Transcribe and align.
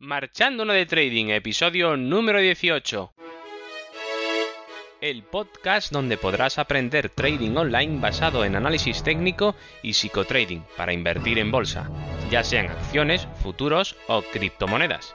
Marchando 0.00 0.64
de 0.64 0.86
Trading, 0.86 1.30
episodio 1.30 1.96
número 1.96 2.38
18. 2.38 3.12
El 5.00 5.24
podcast 5.24 5.90
donde 5.90 6.16
podrás 6.16 6.60
aprender 6.60 7.08
trading 7.08 7.56
online 7.56 7.98
basado 7.98 8.44
en 8.44 8.54
análisis 8.54 9.02
técnico 9.02 9.56
y 9.82 9.94
psicotrading 9.94 10.62
para 10.76 10.92
invertir 10.92 11.40
en 11.40 11.50
bolsa, 11.50 11.90
ya 12.30 12.44
sean 12.44 12.66
acciones, 12.66 13.26
futuros 13.42 13.96
o 14.06 14.22
criptomonedas. 14.22 15.14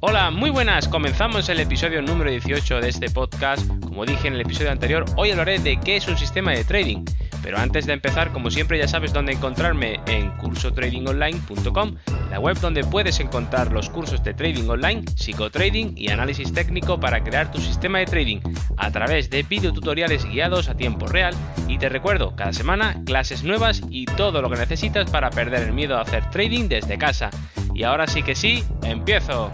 Hola, 0.00 0.30
muy 0.30 0.48
buenas. 0.48 0.88
Comenzamos 0.88 1.50
el 1.50 1.60
episodio 1.60 2.00
número 2.00 2.30
18 2.30 2.80
de 2.80 2.88
este 2.88 3.10
podcast. 3.10 3.68
Como 3.82 4.06
dije 4.06 4.28
en 4.28 4.34
el 4.34 4.40
episodio 4.40 4.70
anterior, 4.70 5.04
hoy 5.16 5.32
hablaré 5.32 5.58
de 5.58 5.78
qué 5.78 5.96
es 5.96 6.08
un 6.08 6.16
sistema 6.16 6.52
de 6.52 6.64
trading. 6.64 7.04
Pero 7.42 7.58
antes 7.58 7.86
de 7.86 7.92
empezar, 7.92 8.32
como 8.32 8.50
siempre 8.50 8.78
ya 8.78 8.88
sabes 8.88 9.12
dónde 9.12 9.32
encontrarme 9.32 10.00
en 10.06 10.30
cursotradingonline.com, 10.38 11.94
la 12.30 12.40
web 12.40 12.58
donde 12.60 12.84
puedes 12.84 13.20
encontrar 13.20 13.72
los 13.72 13.90
cursos 13.90 14.22
de 14.22 14.34
trading 14.34 14.68
online, 14.68 15.04
psicotrading 15.16 15.94
y 15.96 16.10
análisis 16.10 16.52
técnico 16.52 17.00
para 17.00 17.22
crear 17.22 17.50
tu 17.50 17.58
sistema 17.58 17.98
de 17.98 18.06
trading 18.06 18.40
a 18.76 18.90
través 18.90 19.30
de 19.30 19.42
videotutoriales 19.42 20.24
guiados 20.24 20.68
a 20.68 20.74
tiempo 20.74 21.06
real 21.06 21.34
y 21.68 21.78
te 21.78 21.88
recuerdo, 21.88 22.34
cada 22.34 22.52
semana 22.52 23.02
clases 23.04 23.44
nuevas 23.44 23.82
y 23.90 24.06
todo 24.06 24.42
lo 24.42 24.50
que 24.50 24.56
necesitas 24.56 25.10
para 25.10 25.30
perder 25.30 25.62
el 25.62 25.72
miedo 25.72 25.96
a 25.96 26.02
hacer 26.02 26.28
trading 26.30 26.68
desde 26.68 26.98
casa. 26.98 27.30
Y 27.74 27.84
ahora 27.84 28.06
sí 28.06 28.22
que 28.22 28.34
sí, 28.34 28.64
empiezo. 28.82 29.52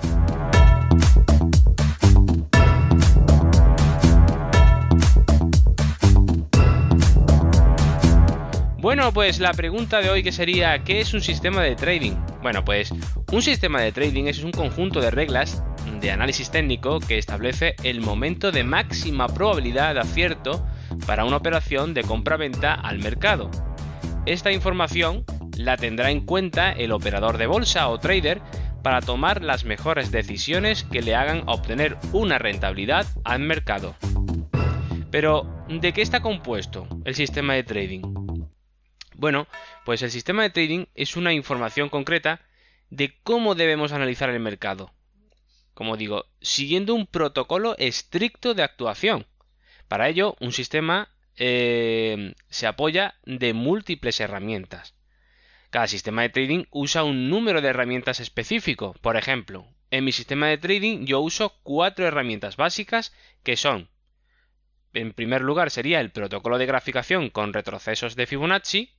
Bueno, 8.94 9.12
pues 9.12 9.40
la 9.40 9.52
pregunta 9.52 10.00
de 10.00 10.08
hoy 10.08 10.22
que 10.22 10.30
sería, 10.30 10.84
¿qué 10.84 11.00
es 11.00 11.14
un 11.14 11.20
sistema 11.20 11.62
de 11.62 11.74
trading? 11.74 12.12
Bueno, 12.42 12.64
pues 12.64 12.94
un 13.32 13.42
sistema 13.42 13.80
de 13.80 13.90
trading 13.90 14.26
es 14.26 14.44
un 14.44 14.52
conjunto 14.52 15.00
de 15.00 15.10
reglas 15.10 15.64
de 16.00 16.12
análisis 16.12 16.48
técnico 16.52 17.00
que 17.00 17.18
establece 17.18 17.74
el 17.82 18.00
momento 18.00 18.52
de 18.52 18.62
máxima 18.62 19.26
probabilidad 19.26 19.94
de 19.94 20.00
acierto 20.00 20.64
para 21.08 21.24
una 21.24 21.38
operación 21.38 21.92
de 21.92 22.04
compra-venta 22.04 22.72
al 22.72 23.00
mercado. 23.00 23.50
Esta 24.26 24.52
información 24.52 25.24
la 25.56 25.76
tendrá 25.76 26.12
en 26.12 26.20
cuenta 26.20 26.70
el 26.70 26.92
operador 26.92 27.36
de 27.36 27.48
bolsa 27.48 27.88
o 27.88 27.98
trader 27.98 28.40
para 28.84 29.00
tomar 29.00 29.42
las 29.42 29.64
mejores 29.64 30.12
decisiones 30.12 30.84
que 30.84 31.02
le 31.02 31.16
hagan 31.16 31.42
obtener 31.46 31.96
una 32.12 32.38
rentabilidad 32.38 33.06
al 33.24 33.40
mercado. 33.40 33.96
Pero, 35.10 35.66
¿de 35.68 35.92
qué 35.92 36.00
está 36.00 36.22
compuesto 36.22 36.86
el 37.04 37.16
sistema 37.16 37.54
de 37.54 37.64
trading? 37.64 38.23
Bueno, 39.14 39.46
pues 39.84 40.02
el 40.02 40.10
sistema 40.10 40.42
de 40.42 40.50
trading 40.50 40.86
es 40.94 41.16
una 41.16 41.32
información 41.32 41.88
concreta 41.88 42.40
de 42.90 43.16
cómo 43.22 43.54
debemos 43.54 43.92
analizar 43.92 44.28
el 44.30 44.40
mercado. 44.40 44.92
Como 45.72 45.96
digo, 45.96 46.26
siguiendo 46.40 46.94
un 46.94 47.06
protocolo 47.06 47.76
estricto 47.78 48.54
de 48.54 48.62
actuación. 48.62 49.26
Para 49.88 50.08
ello, 50.08 50.36
un 50.40 50.52
sistema 50.52 51.10
eh, 51.36 52.34
se 52.48 52.66
apoya 52.66 53.14
de 53.24 53.54
múltiples 53.54 54.20
herramientas. 54.20 54.94
Cada 55.70 55.88
sistema 55.88 56.22
de 56.22 56.28
trading 56.28 56.64
usa 56.70 57.02
un 57.02 57.28
número 57.28 57.60
de 57.60 57.68
herramientas 57.68 58.20
específico. 58.20 58.94
Por 59.00 59.16
ejemplo, 59.16 59.66
en 59.90 60.04
mi 60.04 60.12
sistema 60.12 60.48
de 60.48 60.58
trading 60.58 61.06
yo 61.06 61.20
uso 61.20 61.58
cuatro 61.62 62.06
herramientas 62.06 62.56
básicas 62.56 63.12
que 63.42 63.56
son, 63.56 63.88
en 64.94 65.12
primer 65.12 65.42
lugar 65.42 65.70
sería 65.70 66.00
el 66.00 66.12
protocolo 66.12 66.56
de 66.56 66.66
graficación 66.66 67.28
con 67.28 67.52
retrocesos 67.52 68.14
de 68.14 68.26
Fibonacci, 68.26 68.92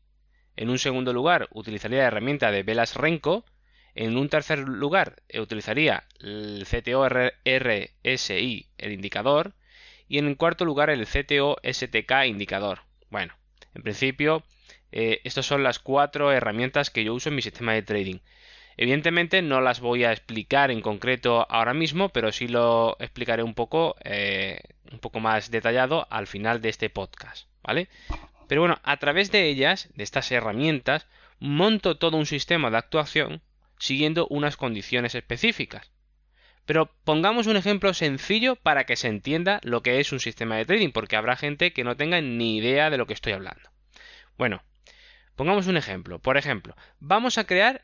en 0.57 0.69
un 0.69 0.79
segundo 0.79 1.13
lugar, 1.13 1.47
utilizaría 1.51 1.99
la 1.99 2.07
herramienta 2.07 2.51
de 2.51 2.63
velas 2.63 2.95
Renko. 2.95 3.45
En 3.93 4.17
un 4.17 4.29
tercer 4.29 4.59
lugar, 4.59 5.21
utilizaría 5.33 6.03
el 6.19 6.65
CTO 6.69 7.07
RSI, 7.07 8.67
el 8.77 8.91
indicador. 8.91 9.53
Y 10.07 10.17
en 10.17 10.35
cuarto 10.35 10.65
lugar, 10.65 10.89
el 10.89 11.05
CTO 11.07 11.57
STK 11.63 12.25
indicador. 12.25 12.81
Bueno, 13.09 13.33
en 13.73 13.83
principio, 13.83 14.43
eh, 14.91 15.21
estas 15.23 15.45
son 15.45 15.63
las 15.63 15.79
cuatro 15.79 16.31
herramientas 16.31 16.89
que 16.89 17.03
yo 17.03 17.13
uso 17.13 17.29
en 17.29 17.35
mi 17.35 17.41
sistema 17.41 17.73
de 17.73 17.83
trading. 17.83 18.19
Evidentemente 18.77 19.41
no 19.41 19.61
las 19.61 19.79
voy 19.79 20.03
a 20.03 20.11
explicar 20.11 20.69
en 20.69 20.81
concreto 20.81 21.45
ahora 21.49 21.73
mismo, 21.73 22.09
pero 22.09 22.31
sí 22.31 22.47
lo 22.47 22.97
explicaré 22.99 23.41
un 23.43 23.53
poco, 23.53 23.95
eh, 24.03 24.59
un 24.91 24.99
poco 24.99 25.21
más 25.21 25.49
detallado 25.49 26.07
al 26.09 26.27
final 26.27 26.61
de 26.61 26.69
este 26.69 26.89
podcast, 26.89 27.47
¿vale? 27.63 27.87
Pero 28.47 28.61
bueno, 28.61 28.79
a 28.83 28.97
través 28.97 29.31
de 29.31 29.47
ellas, 29.47 29.89
de 29.95 30.03
estas 30.03 30.31
herramientas, 30.31 31.07
monto 31.39 31.97
todo 31.97 32.17
un 32.17 32.25
sistema 32.25 32.69
de 32.69 32.77
actuación 32.77 33.41
siguiendo 33.77 34.27
unas 34.29 34.57
condiciones 34.57 35.15
específicas. 35.15 35.91
Pero 36.65 36.91
pongamos 37.03 37.47
un 37.47 37.57
ejemplo 37.57 37.93
sencillo 37.93 38.55
para 38.55 38.85
que 38.85 38.95
se 38.95 39.07
entienda 39.07 39.59
lo 39.63 39.83
que 39.83 39.99
es 39.99 40.11
un 40.11 40.19
sistema 40.19 40.57
de 40.57 40.65
trading, 40.65 40.91
porque 40.91 41.15
habrá 41.15 41.35
gente 41.35 41.73
que 41.73 41.83
no 41.83 41.95
tenga 41.95 42.21
ni 42.21 42.57
idea 42.57 42.89
de 42.89 42.97
lo 42.97 43.05
que 43.05 43.13
estoy 43.13 43.33
hablando. 43.33 43.69
Bueno, 44.37 44.63
pongamos 45.35 45.67
un 45.67 45.77
ejemplo. 45.77 46.19
Por 46.19 46.37
ejemplo, 46.37 46.75
vamos 46.99 47.37
a 47.37 47.45
crear 47.45 47.83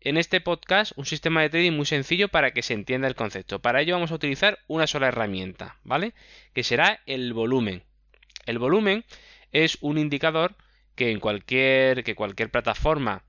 en 0.00 0.16
este 0.16 0.40
podcast 0.40 0.92
un 0.96 1.06
sistema 1.06 1.42
de 1.42 1.50
trading 1.50 1.72
muy 1.72 1.86
sencillo 1.86 2.28
para 2.28 2.52
que 2.52 2.62
se 2.62 2.74
entienda 2.74 3.08
el 3.08 3.14
concepto. 3.14 3.60
Para 3.60 3.80
ello 3.80 3.94
vamos 3.94 4.12
a 4.12 4.16
utilizar 4.16 4.58
una 4.66 4.86
sola 4.86 5.08
herramienta, 5.08 5.78
¿vale? 5.82 6.12
Que 6.52 6.62
será 6.62 7.00
el 7.06 7.32
volumen. 7.32 7.82
El 8.46 8.58
volumen 8.58 9.04
es 9.52 9.78
un 9.80 9.98
indicador 9.98 10.56
que 10.94 11.10
en 11.10 11.20
cualquier, 11.20 12.04
que 12.04 12.14
cualquier 12.14 12.50
plataforma 12.50 13.22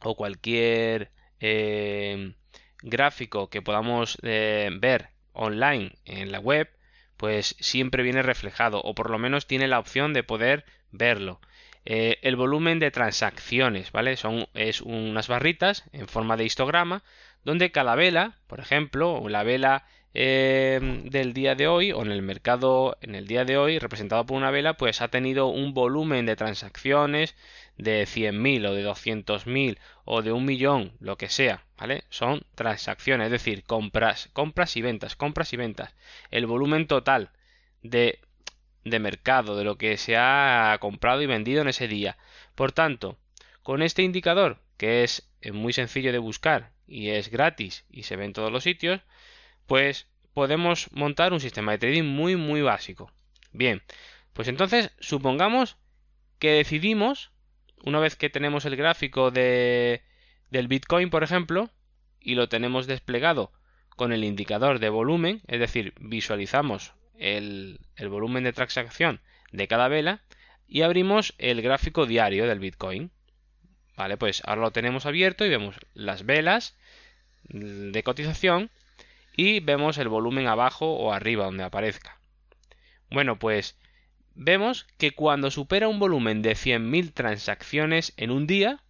o 0.00 0.16
cualquier 0.16 1.10
eh, 1.40 2.34
gráfico 2.82 3.48
que 3.48 3.62
podamos 3.62 4.18
eh, 4.22 4.70
ver 4.80 5.10
online 5.32 5.92
en 6.04 6.32
la 6.32 6.40
web, 6.40 6.68
pues 7.16 7.56
siempre 7.60 8.02
viene 8.02 8.22
reflejado 8.22 8.80
o 8.82 8.94
por 8.94 9.10
lo 9.10 9.18
menos 9.18 9.46
tiene 9.46 9.68
la 9.68 9.78
opción 9.78 10.12
de 10.12 10.22
poder 10.22 10.64
verlo. 10.90 11.40
Eh, 11.86 12.18
el 12.22 12.36
volumen 12.36 12.78
de 12.78 12.90
transacciones, 12.90 13.92
¿vale? 13.92 14.16
Son 14.16 14.46
es 14.54 14.80
unas 14.80 15.28
barritas 15.28 15.84
en 15.92 16.08
forma 16.08 16.36
de 16.36 16.44
histograma 16.44 17.02
donde 17.44 17.72
cada 17.72 17.94
vela, 17.94 18.38
por 18.46 18.58
ejemplo, 18.60 19.28
la 19.28 19.42
vela 19.42 19.86
Em, 20.16 21.08
del 21.10 21.32
día 21.34 21.56
de 21.56 21.66
hoy 21.66 21.90
o 21.90 22.02
en 22.02 22.12
el 22.12 22.22
mercado 22.22 22.96
en 23.00 23.16
el 23.16 23.26
día 23.26 23.44
de 23.44 23.56
hoy 23.58 23.80
representado 23.80 24.24
por 24.24 24.36
una 24.36 24.52
vela 24.52 24.74
pues 24.76 25.00
ha 25.02 25.08
tenido 25.08 25.48
un 25.48 25.74
volumen 25.74 26.24
de 26.24 26.36
transacciones 26.36 27.34
de 27.78 28.06
100.000 28.06 28.68
o 28.68 28.74
de 28.74 28.84
200.000 28.84 29.78
o 30.04 30.22
de 30.22 30.30
un 30.30 30.44
millón 30.44 30.92
lo 31.00 31.18
que 31.18 31.28
sea 31.28 31.64
vale 31.76 32.04
son 32.10 32.42
transacciones 32.54 33.26
es 33.26 33.32
decir 33.32 33.64
compras 33.64 34.30
compras 34.32 34.76
y 34.76 34.82
ventas 34.82 35.16
compras 35.16 35.52
y 35.52 35.56
ventas. 35.56 35.94
El 36.30 36.46
volumen 36.46 36.86
total 36.86 37.30
de 37.82 38.20
de 38.84 38.98
mercado 39.00 39.56
de 39.56 39.64
lo 39.64 39.78
que 39.78 39.96
se 39.96 40.16
ha 40.16 40.76
comprado 40.80 41.22
y 41.22 41.26
vendido 41.26 41.62
en 41.62 41.68
ese 41.68 41.88
día. 41.88 42.18
Por 42.54 42.70
tanto 42.70 43.18
con 43.64 43.82
este 43.82 44.02
indicador 44.02 44.58
que 44.76 45.02
es 45.02 45.28
muy 45.52 45.72
sencillo 45.72 46.12
de 46.12 46.18
buscar 46.18 46.70
y 46.86 47.10
es 47.10 47.30
gratis 47.30 47.84
y 47.90 48.04
se 48.04 48.14
ve 48.16 48.26
en 48.26 48.32
todos 48.32 48.52
los 48.52 48.62
sitios 48.62 49.00
pues 49.66 50.06
podemos 50.32 50.88
montar 50.92 51.32
un 51.32 51.40
sistema 51.40 51.72
de 51.72 51.78
trading 51.78 52.04
muy 52.04 52.36
muy 52.36 52.62
básico. 52.62 53.10
Bien, 53.52 53.82
pues 54.32 54.48
entonces 54.48 54.90
supongamos 54.98 55.76
que 56.38 56.50
decidimos, 56.50 57.30
una 57.84 58.00
vez 58.00 58.16
que 58.16 58.30
tenemos 58.30 58.64
el 58.64 58.76
gráfico 58.76 59.30
de, 59.30 60.02
del 60.50 60.68
Bitcoin, 60.68 61.08
por 61.08 61.22
ejemplo, 61.22 61.70
y 62.20 62.34
lo 62.34 62.48
tenemos 62.48 62.86
desplegado 62.86 63.52
con 63.96 64.12
el 64.12 64.24
indicador 64.24 64.80
de 64.80 64.88
volumen, 64.88 65.42
es 65.46 65.60
decir, 65.60 65.94
visualizamos 66.00 66.94
el, 67.16 67.80
el 67.96 68.08
volumen 68.08 68.42
de 68.42 68.52
transacción 68.52 69.20
de 69.52 69.68
cada 69.68 69.86
vela 69.88 70.22
y 70.66 70.82
abrimos 70.82 71.34
el 71.38 71.62
gráfico 71.62 72.06
diario 72.06 72.46
del 72.48 72.58
Bitcoin. 72.58 73.12
Vale, 73.96 74.16
pues 74.16 74.42
ahora 74.44 74.62
lo 74.62 74.72
tenemos 74.72 75.06
abierto 75.06 75.44
y 75.44 75.50
vemos 75.50 75.76
las 75.94 76.26
velas 76.26 76.76
de 77.44 78.02
cotización 78.02 78.70
y 79.36 79.60
vemos 79.60 79.98
el 79.98 80.08
volumen 80.08 80.46
abajo 80.46 80.94
o 80.94 81.12
arriba 81.12 81.44
donde 81.44 81.64
aparezca. 81.64 82.18
Bueno, 83.10 83.38
pues 83.38 83.78
vemos 84.34 84.86
que 84.98 85.12
cuando 85.12 85.50
supera 85.50 85.88
un 85.88 85.98
volumen 85.98 86.42
de 86.42 86.52
100.000 86.52 87.12
transacciones 87.12 88.12
en 88.16 88.30
un 88.30 88.46
día, 88.46 88.82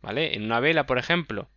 ¿vale? 0.00 0.34
En 0.34 0.44
una 0.44 0.60
vela, 0.60 0.86
por 0.86 0.98
ejemplo, 0.98 1.48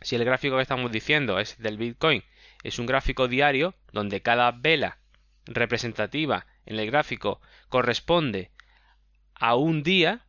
si 0.00 0.16
el 0.16 0.24
gráfico 0.24 0.56
que 0.56 0.62
estamos 0.62 0.92
diciendo 0.92 1.38
es 1.38 1.58
del 1.58 1.78
Bitcoin, 1.78 2.22
es 2.62 2.78
un 2.78 2.86
gráfico 2.86 3.28
diario 3.28 3.74
donde 3.92 4.22
cada 4.22 4.50
vela 4.52 4.98
representativa 5.46 6.46
en 6.66 6.78
el 6.78 6.86
gráfico 6.90 7.40
corresponde 7.68 8.50
a 9.34 9.54
un 9.54 9.82
día, 9.82 10.26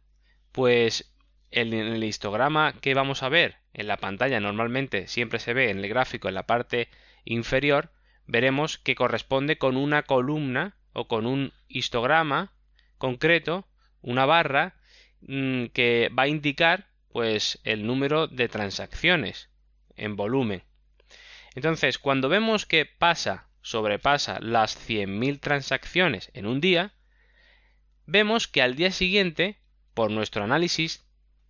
pues 0.52 1.12
en 1.52 1.74
el 1.74 2.04
histograma 2.04 2.74
que 2.74 2.94
vamos 2.94 3.24
a 3.24 3.30
ver 3.30 3.58
en 3.74 3.88
la 3.88 3.98
pantalla 3.98 4.40
normalmente 4.40 5.08
siempre 5.08 5.40
se 5.40 5.54
ve 5.54 5.70
en 5.70 5.80
el 5.80 5.88
gráfico 5.88 6.28
en 6.28 6.36
la 6.36 6.46
parte 6.46 6.90
inferior, 7.28 7.92
veremos 8.26 8.78
que 8.78 8.96
corresponde 8.96 9.58
con 9.58 9.78
una 9.78 10.04
columna 10.04 10.76
o 10.94 11.08
con 11.08 11.26
un 11.26 11.54
histograma 11.68 12.54
concreto, 12.98 13.68
una 14.02 14.26
barra 14.26 14.76
mm, 15.22 15.66
que 15.68 16.10
va 16.18 16.24
a 16.24 16.28
indicar 16.28 16.88
pues 17.12 17.60
el 17.64 17.86
número 17.86 18.28
de 18.28 18.48
transacciones 18.48 19.50
en 19.96 20.16
volumen. 20.16 20.64
Entonces, 21.56 21.98
cuando 21.98 22.30
vemos 22.30 22.66
que 22.66 22.86
pasa, 22.86 23.48
sobrepasa 23.62 24.40
las 24.40 24.78
100.000 24.78 25.40
transacciones 25.40 26.30
en 26.34 26.46
un 26.46 26.62
día, 26.62 26.94
vemos 28.06 28.48
que 28.48 28.62
al 28.62 28.76
día 28.76 28.92
siguiente, 28.92 29.58
por 29.94 30.12
nuestro 30.12 30.44
análisis 30.44 31.07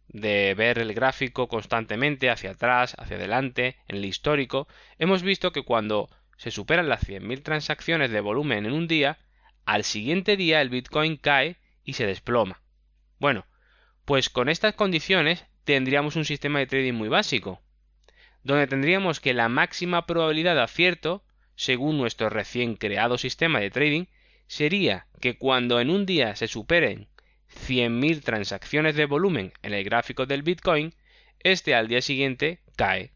de 0.08 0.54
ver 0.56 0.80
el 0.80 0.94
gráfico 0.94 1.48
constantemente 1.48 2.30
hacia 2.30 2.52
atrás, 2.52 2.96
hacia 2.98 3.18
adelante, 3.18 3.78
en 3.88 3.98
el 3.98 4.06
histórico, 4.06 4.68
hemos 4.98 5.24
visto 5.24 5.52
que 5.52 5.64
cuando 5.64 6.10
se 6.38 6.52
superan 6.52 6.90
las 6.90 7.08
100.000 7.08 7.44
transacciones 7.44 8.12
de 8.12 8.22
volumen 8.22 8.66
en 8.66 8.74
un 8.74 8.88
día, 8.88 9.18
al 9.66 9.84
siguiente 9.84 10.38
día 10.38 10.62
el 10.62 10.70
Bitcoin 10.70 11.18
cae 11.18 11.58
y 11.84 11.94
se 11.94 12.06
desploma. 12.06 12.62
Bueno, 13.20 13.46
pues 14.06 14.30
con 14.30 14.48
estas 14.48 14.76
condiciones 14.76 15.46
tendríamos 15.64 16.16
un 16.16 16.26
sistema 16.26 16.60
de 16.60 16.68
trading 16.68 16.94
muy 16.94 17.10
básico, 17.10 17.62
donde 18.44 18.68
tendríamos 18.68 19.20
que 19.20 19.34
la 19.34 19.50
máxima 19.50 20.06
probabilidad 20.06 20.56
de 20.56 20.62
acierto, 20.62 21.26
según 21.56 21.98
nuestro 21.98 22.30
recién 22.30 22.76
creado 22.76 23.18
sistema 23.18 23.60
de 23.60 23.72
trading, 23.72 24.06
sería 24.48 25.08
que 25.20 25.38
cuando 25.38 25.82
en 25.82 25.90
un 25.90 26.06
día 26.06 26.36
se 26.36 26.48
superen 26.48 27.10
100.000 27.58 28.24
transacciones 28.24 28.96
de 28.96 29.06
volumen 29.06 29.54
en 29.64 29.74
el 29.74 29.84
gráfico 29.84 30.26
del 30.26 30.44
Bitcoin, 30.44 30.94
este 31.40 31.76
al 31.76 31.88
día 31.88 32.02
siguiente 32.02 32.62
cae. 32.76 33.12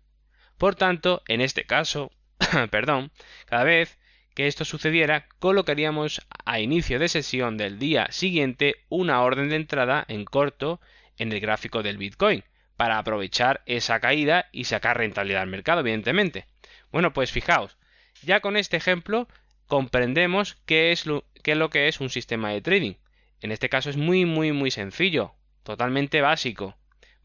Por 0.57 0.75
tanto, 0.75 1.23
en 1.27 1.41
este 1.41 1.65
caso, 1.65 2.11
perdón, 2.71 3.11
cada 3.45 3.63
vez 3.63 3.97
que 4.33 4.47
esto 4.47 4.65
sucediera, 4.65 5.27
colocaríamos 5.39 6.21
a 6.45 6.59
inicio 6.59 6.99
de 6.99 7.09
sesión 7.09 7.57
del 7.57 7.79
día 7.79 8.07
siguiente 8.11 8.75
una 8.89 9.21
orden 9.21 9.49
de 9.49 9.57
entrada 9.57 10.05
en 10.07 10.25
corto 10.25 10.79
en 11.17 11.31
el 11.31 11.39
gráfico 11.39 11.83
del 11.83 11.97
Bitcoin, 11.97 12.43
para 12.77 12.97
aprovechar 12.97 13.61
esa 13.65 13.99
caída 13.99 14.47
y 14.51 14.63
sacar 14.63 14.97
rentabilidad 14.97 15.43
al 15.43 15.49
mercado, 15.49 15.81
evidentemente. 15.81 16.45
Bueno, 16.91 17.13
pues 17.13 17.31
fijaos, 17.31 17.77
ya 18.23 18.39
con 18.39 18.57
este 18.57 18.77
ejemplo 18.77 19.27
comprendemos 19.67 20.57
qué 20.65 20.91
es 20.91 21.05
lo, 21.05 21.25
qué 21.43 21.51
es 21.51 21.57
lo 21.57 21.69
que 21.69 21.87
es 21.87 21.99
un 21.99 22.09
sistema 22.09 22.49
de 22.49 22.61
trading. 22.61 22.93
En 23.41 23.51
este 23.51 23.69
caso 23.69 23.89
es 23.89 23.97
muy, 23.97 24.25
muy, 24.25 24.51
muy 24.51 24.71
sencillo, 24.71 25.33
totalmente 25.63 26.21
básico, 26.21 26.75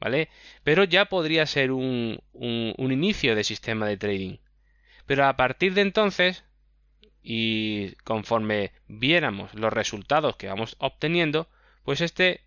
¿vale? 0.01 0.29
Pero 0.65 0.85
ya 0.85 1.07
podría 1.07 1.47
ser 1.47 1.73
un, 1.73 2.21
un 2.33 2.93
inicio 2.93 3.35
de 3.37 3.45
sistema 3.45 3.87
de 3.87 3.97
trading. 3.97 4.39
Pero 5.07 5.27
a 5.27 5.37
partir 5.37 5.75
de 5.75 5.83
entonces, 5.83 6.45
y 7.23 7.93
conforme 8.05 8.73
viéramos 8.89 9.55
los 9.55 9.73
resultados 9.73 10.37
que 10.37 10.49
vamos 10.49 10.77
obteniendo, 10.79 11.49
pues 11.85 12.01
este 12.01 12.41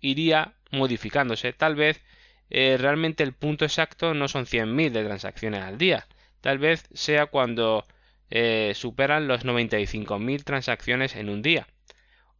iría 0.00 0.54
modificándose. 0.70 1.52
Tal 1.52 1.74
vez 1.74 2.02
eh, 2.50 2.76
realmente 2.78 3.22
el 3.22 3.32
punto 3.32 3.64
exacto 3.64 4.14
no 4.14 4.28
son 4.28 4.46
100.000 4.46 4.90
de 4.92 5.04
transacciones 5.04 5.62
al 5.62 5.78
día. 5.78 6.06
Tal 6.40 6.58
vez 6.58 6.86
sea 6.92 7.26
cuando 7.26 7.86
eh, 8.30 8.72
superan 8.74 9.28
los 9.28 9.44
95.000 9.44 10.44
transacciones 10.44 11.16
en 11.16 11.28
un 11.28 11.42
día. 11.42 11.66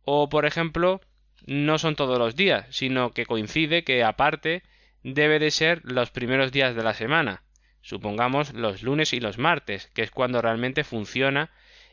O, 0.06 0.30
por 0.30 0.46
ejemplo, 0.46 1.02
no 1.44 1.76
son 1.76 1.96
todos 1.96 2.18
los 2.18 2.34
días, 2.34 2.64
sino 2.70 3.10
que 3.10 3.26
coincide 3.26 3.84
que 3.84 4.02
aparte 4.02 4.62
debe 5.02 5.38
de 5.38 5.50
ser 5.50 5.82
los 5.84 6.10
primeros 6.10 6.50
días 6.50 6.74
de 6.74 6.82
la 6.82 6.94
semana. 6.94 7.42
Supongamos 7.82 8.54
los 8.54 8.82
lunes 8.82 9.12
y 9.12 9.20
los 9.20 9.36
martes, 9.36 9.90
que 9.92 10.02
es 10.02 10.10
cuando 10.10 10.40
realmente 10.40 10.82
funciona 10.82 11.50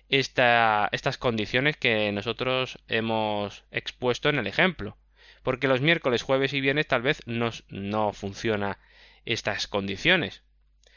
esta, 0.07 0.87
estas 0.93 1.17
condiciones 1.17 1.75
que 1.75 2.09
nosotros 2.13 2.79
hemos 2.87 3.65
expuesto 3.71 4.29
en 4.29 4.39
el 4.39 4.47
ejemplo 4.47 4.95
porque 5.43 5.67
los 5.67 5.81
miércoles, 5.81 6.23
jueves 6.23 6.53
y 6.53 6.61
viernes 6.61 6.87
tal 6.87 7.01
vez 7.01 7.21
no, 7.25 7.51
no 7.67 8.13
funciona 8.13 8.79
estas 9.25 9.67
condiciones. 9.67 10.41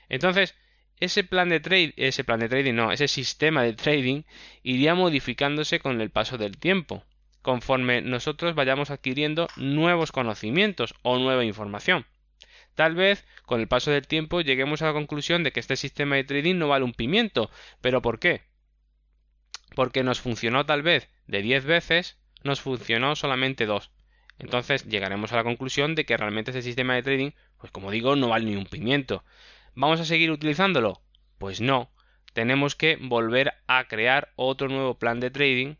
Entonces, 0.09 0.55
ese 0.99 1.25
plan 1.25 1.49
de 1.49 1.61
trade, 1.61 1.95
ese 1.97 2.25
plan 2.25 2.41
de 2.41 2.49
trading, 2.49 2.75
no, 2.75 2.93
ese 2.93 3.09
sistema 3.09 3.63
de 3.63 3.75
trading 3.75 4.23
iría 4.63 4.95
modificándose 4.95 5.79
con 5.79 6.01
el 6.01 6.11
paso 6.11 6.39
del 6.39 6.57
tiempo, 6.57 7.05
conforme 7.43 8.01
nosotros 8.01 8.55
vayamos 8.55 8.91
adquiriendo 8.91 9.49
nuevos 9.57 10.13
conocimientos 10.13 10.95
o 11.03 11.19
nueva 11.19 11.45
información. 11.45 12.07
Tal 12.75 12.95
vez 12.95 13.25
con 13.47 13.61
el 13.61 13.69
paso 13.69 13.91
del 13.91 14.07
tiempo 14.07 14.43
lleguemos 14.43 14.83
a 14.83 14.87
la 14.87 14.93
conclusión 14.93 15.43
de 15.43 15.51
que 15.53 15.61
este 15.61 15.77
sistema 15.77 16.17
de 16.17 16.25
trading 16.25 16.57
no 16.57 16.69
vale 16.69 16.85
un 16.85 16.93
pimiento. 16.93 17.51
¿Pero 17.81 18.03
por 18.03 18.19
qué? 18.19 18.43
Porque 19.75 20.03
nos 20.03 20.21
funcionó 20.21 20.67
tal 20.67 20.83
vez 20.83 21.09
de 21.27 21.41
10 21.41 21.65
veces, 21.65 22.19
nos 22.43 22.61
funcionó 22.61 23.17
solamente 23.17 23.65
dos. 23.65 23.91
Entonces 24.39 24.85
llegaremos 24.85 25.33
a 25.33 25.37
la 25.37 25.45
conclusión 25.45 25.95
de 25.95 26.05
que 26.05 26.17
realmente 26.17 26.51
ese 26.51 26.61
sistema 26.61 26.95
de 26.95 27.03
trading, 27.03 27.31
pues 27.59 27.73
como 27.73 27.91
digo, 27.91 28.15
no 28.15 28.29
vale 28.29 28.45
ni 28.45 28.57
un 28.57 28.67
pimiento. 28.67 29.25
¿Vamos 29.77 30.01
a 30.01 30.07
seguir 30.07 30.31
utilizándolo? 30.31 31.03
Pues 31.39 31.61
no. 31.61 31.91
Tenemos 32.33 32.75
que 32.75 32.97
volver 32.97 33.53
a 33.67 33.87
crear 33.89 34.33
otro 34.35 34.69
nuevo 34.69 34.99
plan 34.99 35.21
de 35.21 35.31
trading, 35.31 35.77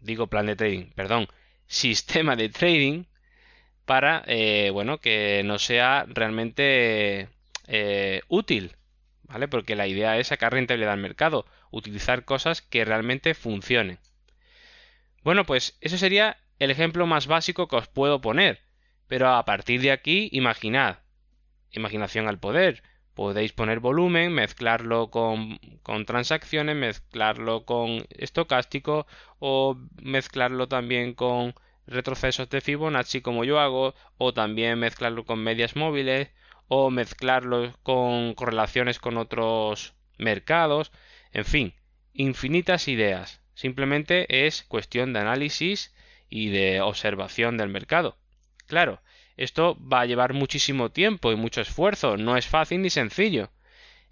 digo 0.00 0.28
plan 0.28 0.46
de 0.46 0.56
trading, 0.56 0.90
perdón, 0.94 1.28
sistema 1.66 2.36
de 2.36 2.48
trading 2.48 3.04
para, 3.84 4.22
eh, 4.26 4.70
bueno, 4.72 4.98
que 4.98 5.42
nos 5.44 5.64
sea 5.64 6.06
realmente 6.08 7.28
eh, 7.66 8.22
útil, 8.28 8.76
¿vale? 9.24 9.48
Porque 9.48 9.74
la 9.74 9.88
idea 9.88 10.18
es 10.18 10.28
sacar 10.28 10.52
rentabilidad 10.52 10.92
al 10.92 11.00
mercado, 11.00 11.44
utilizar 11.72 12.24
cosas 12.24 12.62
que 12.62 12.84
realmente 12.84 13.34
funcionen. 13.34 13.98
Bueno, 15.24 15.44
pues 15.44 15.76
eso 15.80 15.98
sería 15.98 16.38
el 16.60 16.70
ejemplo 16.70 17.06
más 17.06 17.26
básico 17.26 17.66
que 17.66 17.76
os 17.76 17.88
puedo 17.88 18.20
poner. 18.20 18.60
Pero 19.08 19.28
a 19.30 19.44
partir 19.44 19.80
de 19.80 19.90
aquí, 19.90 20.28
imaginad. 20.30 20.98
Imaginación 21.72 22.28
al 22.28 22.38
poder. 22.38 22.82
Podéis 23.14 23.52
poner 23.52 23.80
volumen, 23.80 24.32
mezclarlo 24.32 25.10
con, 25.10 25.58
con 25.82 26.06
transacciones, 26.06 26.76
mezclarlo 26.76 27.64
con 27.64 28.06
estocástico 28.10 29.06
o 29.38 29.76
mezclarlo 30.00 30.66
también 30.68 31.14
con 31.14 31.54
retrocesos 31.86 32.48
de 32.48 32.60
Fibonacci 32.60 33.20
como 33.20 33.44
yo 33.44 33.60
hago, 33.60 33.94
o 34.18 34.32
también 34.32 34.78
mezclarlo 34.78 35.24
con 35.24 35.40
medias 35.40 35.76
móviles, 35.76 36.30
o 36.68 36.90
mezclarlo 36.90 37.76
con 37.82 38.34
correlaciones 38.34 38.98
con 38.98 39.18
otros 39.18 39.94
mercados, 40.18 40.92
en 41.32 41.44
fin, 41.44 41.74
infinitas 42.14 42.88
ideas. 42.88 43.42
Simplemente 43.54 44.46
es 44.46 44.62
cuestión 44.62 45.12
de 45.12 45.20
análisis 45.20 45.94
y 46.30 46.48
de 46.48 46.80
observación 46.80 47.58
del 47.58 47.68
mercado. 47.68 48.16
Claro, 48.66 49.02
esto 49.36 49.78
va 49.80 50.00
a 50.00 50.06
llevar 50.06 50.32
muchísimo 50.32 50.90
tiempo 50.90 51.32
y 51.32 51.36
mucho 51.36 51.60
esfuerzo, 51.60 52.16
no 52.16 52.36
es 52.36 52.46
fácil 52.46 52.82
ni 52.82 52.90
sencillo. 52.90 53.50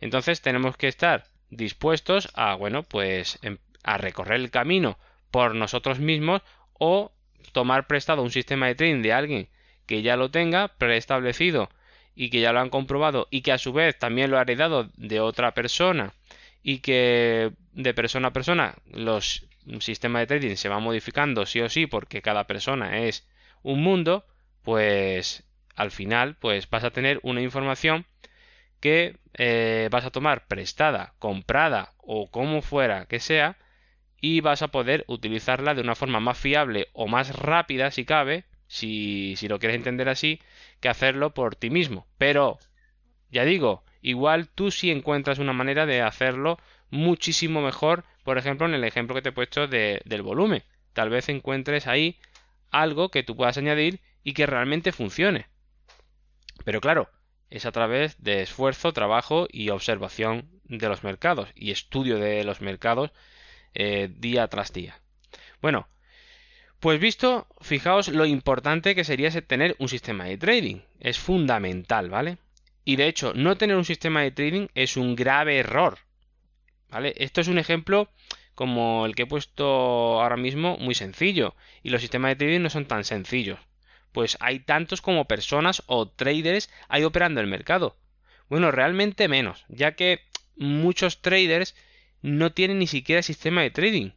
Entonces 0.00 0.40
tenemos 0.40 0.76
que 0.76 0.88
estar 0.88 1.25
dispuestos 1.50 2.28
a, 2.35 2.54
bueno, 2.54 2.83
pues 2.83 3.38
em, 3.42 3.59
a 3.83 3.99
recorrer 3.99 4.40
el 4.40 4.50
camino 4.50 4.99
por 5.30 5.54
nosotros 5.54 5.99
mismos 5.99 6.42
o 6.75 7.12
tomar 7.52 7.87
prestado 7.87 8.23
un 8.23 8.30
sistema 8.30 8.66
de 8.66 8.75
trading 8.75 9.02
de 9.02 9.12
alguien 9.12 9.49
que 9.87 10.02
ya 10.02 10.16
lo 10.16 10.30
tenga 10.30 10.68
preestablecido 10.68 11.68
y 12.14 12.30
que 12.30 12.40
ya 12.40 12.52
lo 12.52 12.61
han 12.61 12.71
comprobado 12.71 13.28
y 13.30 13.42
que 13.42 13.52
a 13.52 13.59
su 13.59 13.73
vez 13.73 13.99
también 13.99 14.30
lo 14.30 14.38
ha 14.38 14.42
heredado 14.42 14.88
de 14.97 15.21
otra 15.21 15.52
persona 15.52 16.12
y 16.62 16.78
que 16.78 17.52
de 17.73 17.94
persona 17.94 18.28
a 18.28 18.33
persona 18.33 18.75
los 18.92 19.47
un 19.66 19.83
sistema 19.83 20.21
de 20.21 20.26
trading 20.26 20.56
se 20.56 20.68
va 20.68 20.78
modificando 20.78 21.47
sí 21.47 21.61
o 21.61 21.68
sí 21.68 21.87
porque 21.87 22.23
cada 22.23 22.47
persona 22.47 23.00
es 23.00 23.26
un 23.62 23.83
mundo, 23.83 24.25
pues 24.62 25.45
al 25.76 25.90
final 25.90 26.37
pues 26.37 26.69
vas 26.69 26.85
a 26.85 26.90
tener 26.90 27.21
una 27.23 27.40
información 27.40 28.07
que 28.81 29.17
eh, 29.35 29.88
vas 29.90 30.05
a 30.05 30.11
tomar 30.11 30.47
prestada, 30.47 31.14
comprada 31.19 31.93
o 31.99 32.31
como 32.31 32.62
fuera 32.62 33.07
que 33.07 33.21
sea 33.21 33.57
y 34.21 34.40
vas 34.40 34.62
a 34.62 34.69
poder 34.69 35.05
utilizarla 35.09 35.75
de 35.75 35.83
una 35.83 35.95
forma 35.95 36.21
más 36.21 36.38
fiable 36.38 36.88
o 36.93 37.07
más 37.07 37.35
rápida 37.37 37.90
si 37.90 38.05
cabe, 38.05 38.45
si, 38.67 39.35
si 39.37 39.49
lo 39.49 39.59
quieres 39.59 39.76
entender 39.76 40.09
así, 40.09 40.40
que 40.81 40.88
hacerlo 40.88 41.33
por 41.33 41.57
ti 41.57 41.71
mismo. 41.71 42.07
Pero, 42.19 42.59
ya 43.31 43.45
digo, 43.45 43.85
igual 44.02 44.49
tú 44.49 44.71
sí 44.71 44.90
encuentras 44.90 45.38
una 45.38 45.52
manera 45.52 45.87
de 45.87 46.02
hacerlo 46.02 46.59
muchísimo 46.90 47.62
mejor 47.62 48.05
por 48.25 48.38
ejemplo, 48.38 48.67
en 48.67 48.75
el 48.75 48.85
ejemplo 48.85 49.14
que 49.14 49.23
te 49.23 49.31
he 49.31 49.33
puesto 49.33 49.67
del 49.67 50.23
volumen. 50.23 50.62
Tal 50.93 51.11
vez 51.11 51.29
encuentres 51.29 51.87
ahí 51.87 52.19
algo 52.71 53.11
que 53.11 53.23
tú 53.23 53.37
puedas 53.37 53.59
añadir 53.59 54.00
y 54.22 54.32
que 54.32 54.46
realmente 54.46 54.92
funcione. 54.92 55.46
Pero 56.64 56.80
claro, 56.80 57.10
es 57.50 57.66
a 57.66 57.72
través 57.72 58.22
de 58.22 58.42
esfuerzo, 58.42 58.92
trabajo 58.92 59.48
y 59.50 59.70
observación 59.70 60.48
de 60.64 60.88
los 60.88 61.02
mercados 61.02 61.48
y 61.54 61.72
estudio 61.72 62.18
de 62.18 62.44
los 62.44 62.60
mercados 62.60 63.10
eh, 63.74 64.08
día 64.12 64.46
tras 64.48 64.72
día. 64.72 65.00
Bueno, 65.60 65.88
pues 66.78 67.00
visto, 67.00 67.46
fijaos 67.60 68.08
lo 68.08 68.24
importante 68.24 68.94
que 68.94 69.04
sería 69.04 69.30
tener 69.42 69.76
un 69.78 69.88
sistema 69.88 70.24
de 70.24 70.38
trading. 70.38 70.80
Es 71.00 71.18
fundamental, 71.18 72.08
¿vale? 72.08 72.38
Y 72.84 72.96
de 72.96 73.08
hecho, 73.08 73.32
no 73.34 73.56
tener 73.56 73.76
un 73.76 73.84
sistema 73.84 74.22
de 74.22 74.30
trading 74.30 74.68
es 74.74 74.96
un 74.96 75.16
grave 75.16 75.58
error. 75.58 75.98
¿Vale? 76.88 77.14
Esto 77.18 77.40
es 77.40 77.48
un 77.48 77.58
ejemplo 77.58 78.08
como 78.54 79.06
el 79.06 79.14
que 79.14 79.22
he 79.22 79.26
puesto 79.26 79.64
ahora 80.20 80.36
mismo 80.36 80.76
muy 80.78 80.94
sencillo 80.94 81.54
y 81.82 81.90
los 81.90 82.00
sistemas 82.00 82.30
de 82.30 82.36
trading 82.36 82.60
no 82.60 82.70
son 82.70 82.86
tan 82.86 83.04
sencillos 83.04 83.58
pues 84.12 84.37
hay 84.40 84.61
tantos 84.61 85.02
como 85.02 85.26
personas 85.26 85.83
o 85.87 86.09
traders 86.09 86.71
hay 86.88 87.05
operando 87.05 87.40
el 87.40 87.47
mercado. 87.47 87.97
Bueno, 88.49 88.71
realmente 88.71 89.29
menos, 89.29 89.64
ya 89.69 89.93
que 89.93 90.21
muchos 90.57 91.23
traders 91.23 91.75
no 92.23 92.52
tienen 92.52 92.79
ni 92.79 92.87
siquiera 92.87 93.23
sistema 93.23 93.62
de 93.62 93.71
trading, 93.71 94.11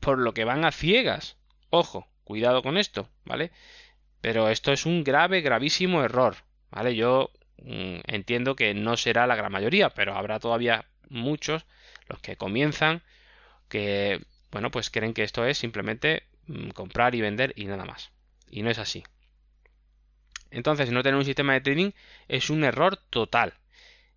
por 0.00 0.18
lo 0.18 0.34
que 0.34 0.44
van 0.44 0.64
a 0.64 0.72
ciegas. 0.72 1.36
Ojo, 1.70 2.06
cuidado 2.24 2.62
con 2.62 2.78
esto, 2.78 3.08
¿vale? 3.24 3.50
Pero 4.20 4.48
esto 4.48 4.72
es 4.72 4.86
un 4.86 5.04
grave, 5.04 5.40
gravísimo 5.40 6.02
error, 6.02 6.36
¿vale? 6.70 6.94
Yo 6.94 7.30
mm, 7.58 7.98
entiendo 8.06 8.56
que 8.56 8.74
no 8.74 8.96
será 8.96 9.26
la 9.26 9.36
gran 9.36 9.52
mayoría, 9.52 9.90
pero 9.90 10.14
habrá 10.16 10.38
todavía 10.38 10.86
muchos 11.08 11.66
los 12.08 12.20
que 12.20 12.36
comienzan 12.36 13.02
que, 13.68 14.24
bueno, 14.50 14.70
pues 14.70 14.90
creen 14.90 15.14
que 15.14 15.24
esto 15.24 15.44
es 15.44 15.58
simplemente 15.58 16.24
mm, 16.46 16.70
comprar 16.70 17.14
y 17.14 17.20
vender 17.20 17.52
y 17.56 17.66
nada 17.66 17.84
más. 17.84 18.12
Y 18.48 18.62
no 18.62 18.70
es 18.70 18.78
así. 18.78 19.04
Entonces, 20.56 20.90
no 20.90 21.02
tener 21.02 21.18
un 21.18 21.24
sistema 21.26 21.52
de 21.52 21.60
trading 21.60 21.90
es 22.28 22.48
un 22.48 22.64
error 22.64 22.96
total, 23.10 23.52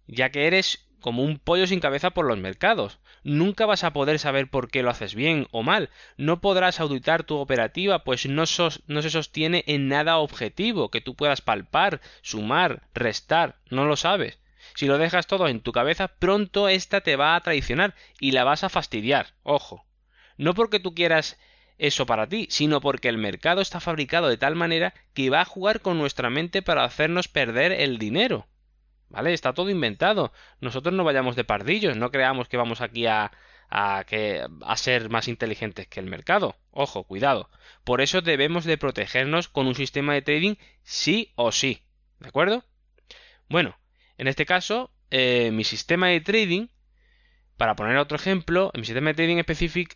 ya 0.08 0.29
que 0.29 0.48
eres 0.48 0.88
como 1.01 1.22
un 1.22 1.38
pollo 1.38 1.67
sin 1.67 1.81
cabeza 1.81 2.12
por 2.12 2.25
los 2.25 2.38
mercados. 2.38 2.98
Nunca 3.25 3.65
vas 3.65 3.84
a 3.84 3.91
poder 3.91 4.19
saber 4.19 4.50
por 4.50 4.72
qué 4.72 4.81
lo 4.81 4.89
haces 4.89 5.15
bien 5.15 5.50
o 5.51 5.63
mal. 5.63 5.89
No 6.15 6.39
podrás 6.39 6.79
auditar 6.79 7.24
tu 7.24 7.36
operativa, 7.36 8.05
pues 8.05 8.25
no, 8.25 8.46
no, 8.88 9.01
se 9.01 9.10
sostiene 9.10 9.65
en 9.67 9.89
nada 9.89 10.17
objetivo 10.17 10.89
que 10.89 11.01
tú 11.01 11.13
puedas 11.13 11.41
palpar, 11.41 12.00
sumar, 12.22 12.84
restar. 12.93 13.58
No 13.69 13.84
lo 13.84 13.98
sabes. 13.98 14.39
Si 14.75 14.86
lo 14.86 14.98
dejas 14.98 15.27
todo 15.27 15.50
en 15.50 15.60
tu 15.60 15.74
cabeza, 15.74 16.08
pronto 16.08 16.69
ésta 16.69 17.01
te 17.01 17.17
va 17.17 17.36
a 17.36 17.41
traicionar 17.41 17.96
y 18.17 18.31
la 18.31 18.46
vas 18.46 18.63
a 18.63 18.69
fastidiar. 18.69 19.34
Ojo. 19.43 19.86
No 20.38 20.53
porque 20.53 20.79
tú 20.79 20.96
quieras 20.96 21.38
eso 21.79 22.05
para 22.05 22.27
ti, 22.27 22.48
sino 22.51 22.81
porque 22.81 23.09
el 23.09 23.17
mercado 23.17 23.62
está 23.62 23.79
fabricado 23.79 24.27
de 24.27 24.38
tal 24.38 24.55
manera 24.55 24.93
que 25.13 25.29
va 25.29 25.41
a 25.41 25.45
jugar 25.45 25.81
con 25.81 25.98
nuestra 25.98 26.29
mente 26.29 26.62
para 26.62 26.83
hacernos 26.83 27.27
perder 27.27 27.71
el 27.71 27.98
dinero. 27.98 28.45
¿Vale? 29.09 29.33
Está 29.33 29.53
todo 29.53 29.71
inventado. 29.71 30.31
Nosotros 30.62 30.93
no 30.93 31.03
vayamos 31.03 31.36
de 31.36 31.43
pardillos, 31.43 31.98
no 31.98 32.12
creamos 32.12 32.48
que 32.48 32.57
vamos 32.57 32.81
aquí 32.81 33.07
a, 33.07 33.31
a, 33.69 34.03
que, 34.05 34.45
a 34.62 34.77
ser 34.77 35.09
más 35.09 35.27
inteligentes 35.27 35.88
que 35.88 36.00
el 36.00 36.05
mercado. 36.05 36.55
Ojo, 36.71 37.03
cuidado. 37.05 37.50
Por 37.83 38.01
eso 38.01 38.21
debemos 38.21 38.65
de 38.65 38.77
protegernos 38.77 39.48
con 39.48 39.65
un 39.65 39.75
sistema 39.75 40.13
de 40.13 40.21
trading 40.21 40.55
sí 40.83 41.31
o 41.36 41.51
sí. 41.51 41.81
¿De 42.19 42.27
acuerdo? 42.27 42.63
Bueno, 43.48 43.79
en 44.17 44.27
este 44.27 44.45
caso, 44.45 44.91
eh, 45.09 45.50
mi 45.51 45.63
sistema 45.63 46.09
de 46.09 46.21
trading, 46.21 46.67
para 47.60 47.75
poner 47.75 47.98
otro 47.98 48.16
ejemplo, 48.16 48.72
en 48.74 48.80
mi 48.80 48.86
sistema 48.86 49.10
de 49.10 49.16
trading 49.16 49.44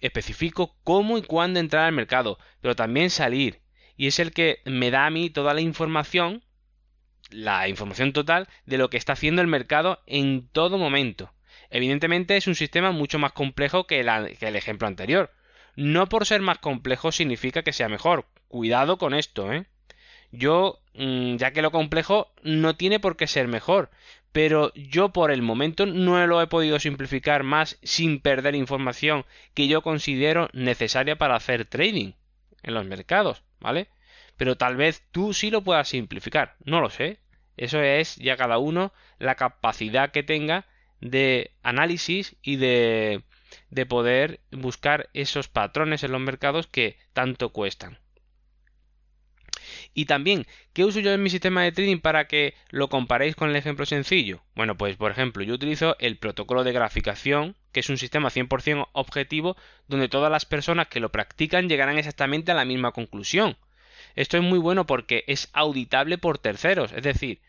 especifico 0.01 0.75
cómo 0.83 1.17
y 1.17 1.21
cuándo 1.21 1.61
entrar 1.61 1.85
al 1.85 1.93
mercado, 1.93 2.37
pero 2.59 2.75
también 2.75 3.09
salir. 3.09 3.61
Y 3.95 4.07
es 4.07 4.19
el 4.19 4.33
que 4.33 4.59
me 4.65 4.91
da 4.91 5.05
a 5.05 5.09
mí 5.09 5.29
toda 5.29 5.53
la 5.53 5.61
información 5.61 6.43
la 7.29 7.69
información 7.69 8.11
total 8.11 8.49
de 8.65 8.77
lo 8.77 8.89
que 8.89 8.97
está 8.97 9.13
haciendo 9.13 9.41
el 9.41 9.47
mercado 9.47 10.03
en 10.07 10.49
todo 10.49 10.77
momento. 10.77 11.33
Evidentemente 11.69 12.35
es 12.35 12.47
un 12.47 12.55
sistema 12.55 12.91
mucho 12.91 13.17
más 13.17 13.31
complejo 13.31 13.87
que, 13.87 14.01
el 14.01 14.55
ejemplo 14.57 14.87
anterior. 14.87 15.31
No 15.77 16.09
por 16.09 16.25
ser 16.25 16.41
más 16.41 16.59
complejo 16.59 17.13
significa 17.13 17.63
que 17.63 17.71
sea 17.71 17.87
mejor. 17.87 18.27
Cuidado 18.49 18.97
con 18.97 19.13
esto, 19.13 19.53
¿eh? 19.53 19.65
Yo, 20.31 20.81
mm, 20.95 21.37
ya 21.37 21.51
que 21.51 21.61
lo 21.61 21.71
complejo 21.71 22.33
no 22.43 22.75
tiene 22.75 22.99
por 22.99 23.15
qué 23.15 23.25
ser 23.25 23.47
mejor, 23.47 23.89
pero 24.33 24.73
yo 24.73 25.09
por 25.09 25.31
el 25.31 25.43
momento 25.43 25.85
no 25.85 26.25
lo 26.25 26.41
he 26.41 26.47
podido 26.47 26.79
simplificar 26.79 27.43
más 27.43 27.77
sin 27.83 28.19
perder 28.19 28.55
información 28.55 29.25
que 29.53 29.67
yo 29.67 29.83
considero 29.83 30.49
necesaria 30.53 31.17
para 31.17 31.35
hacer 31.35 31.65
trading 31.65 32.13
en 32.63 32.73
los 32.73 32.85
mercados, 32.85 33.43
¿vale? 33.61 33.87
Pero 34.35 34.57
tal 34.57 34.75
vez 34.75 35.03
tú 35.11 35.33
sí 35.33 35.51
lo 35.51 35.61
puedas 35.61 35.87
simplificar, 35.87 36.55
no 36.65 36.81
lo 36.81 36.89
sé. 36.89 37.19
Eso 37.57 37.81
es 37.81 38.15
ya 38.15 38.35
cada 38.35 38.57
uno 38.57 38.91
la 39.19 39.35
capacidad 39.35 40.11
que 40.11 40.23
tenga 40.23 40.65
de 40.99 41.51
análisis 41.61 42.35
y 42.41 42.55
de, 42.55 43.21
de 43.69 43.85
poder 43.85 44.39
buscar 44.51 45.09
esos 45.13 45.47
patrones 45.47 46.03
en 46.03 46.11
los 46.11 46.21
mercados 46.21 46.65
que 46.65 46.97
tanto 47.13 47.49
cuestan. 47.49 47.99
Y 49.93 50.05
también, 50.05 50.47
¿qué 50.73 50.85
uso 50.85 50.99
yo 50.99 51.11
en 51.11 51.21
mi 51.21 51.29
sistema 51.29 51.63
de 51.63 51.71
trading 51.71 51.99
para 51.99 52.27
que 52.27 52.55
lo 52.69 52.89
comparéis 52.89 53.35
con 53.35 53.49
el 53.49 53.55
ejemplo 53.55 53.85
sencillo? 53.85 54.41
Bueno, 54.55 54.75
pues 54.75 54.95
por 54.97 55.11
ejemplo, 55.11 55.43
yo 55.43 55.53
utilizo 55.53 55.95
el 55.99 56.17
protocolo 56.17 56.63
de 56.63 56.71
graficación, 56.71 57.55
que 57.71 57.81
es 57.81 57.89
un 57.89 57.97
sistema 57.97 58.29
100% 58.29 58.89
objetivo 58.93 59.55
donde 59.87 60.09
todas 60.09 60.31
las 60.31 60.45
personas 60.45 60.87
que 60.87 60.99
lo 60.99 61.11
practican 61.11 61.69
llegarán 61.69 61.97
exactamente 61.97 62.51
a 62.51 62.55
la 62.55 62.65
misma 62.65 62.91
conclusión. 62.91 63.57
Esto 64.15 64.37
es 64.37 64.43
muy 64.43 64.59
bueno 64.59 64.85
porque 64.85 65.23
es 65.27 65.49
auditable 65.53 66.17
por 66.17 66.37
terceros, 66.39 66.91
es 66.93 67.03
decir, 67.03 67.41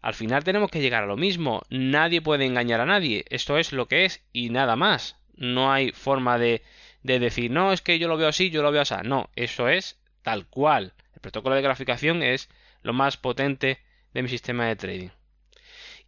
al 0.00 0.14
final 0.14 0.42
tenemos 0.42 0.70
que 0.70 0.80
llegar 0.80 1.04
a 1.04 1.06
lo 1.06 1.16
mismo, 1.16 1.62
nadie 1.70 2.20
puede 2.20 2.44
engañar 2.44 2.80
a 2.80 2.86
nadie, 2.86 3.24
esto 3.30 3.58
es 3.58 3.72
lo 3.72 3.86
que 3.86 4.04
es 4.04 4.20
y 4.32 4.50
nada 4.50 4.74
más. 4.74 5.16
No 5.36 5.72
hay 5.72 5.92
forma 5.92 6.38
de, 6.38 6.62
de 7.04 7.20
decir, 7.20 7.50
no, 7.50 7.72
es 7.72 7.82
que 7.82 7.98
yo 8.00 8.08
lo 8.08 8.16
veo 8.16 8.28
así, 8.28 8.50
yo 8.50 8.62
lo 8.62 8.72
veo 8.72 8.82
así. 8.82 8.94
No, 9.04 9.30
eso 9.36 9.68
es 9.68 10.00
tal 10.22 10.46
cual. 10.46 10.92
Protocolo 11.22 11.54
de 11.54 11.62
graficación 11.62 12.22
es 12.22 12.50
lo 12.82 12.92
más 12.92 13.16
potente 13.16 13.78
de 14.12 14.22
mi 14.22 14.28
sistema 14.28 14.66
de 14.66 14.76
trading. 14.76 15.08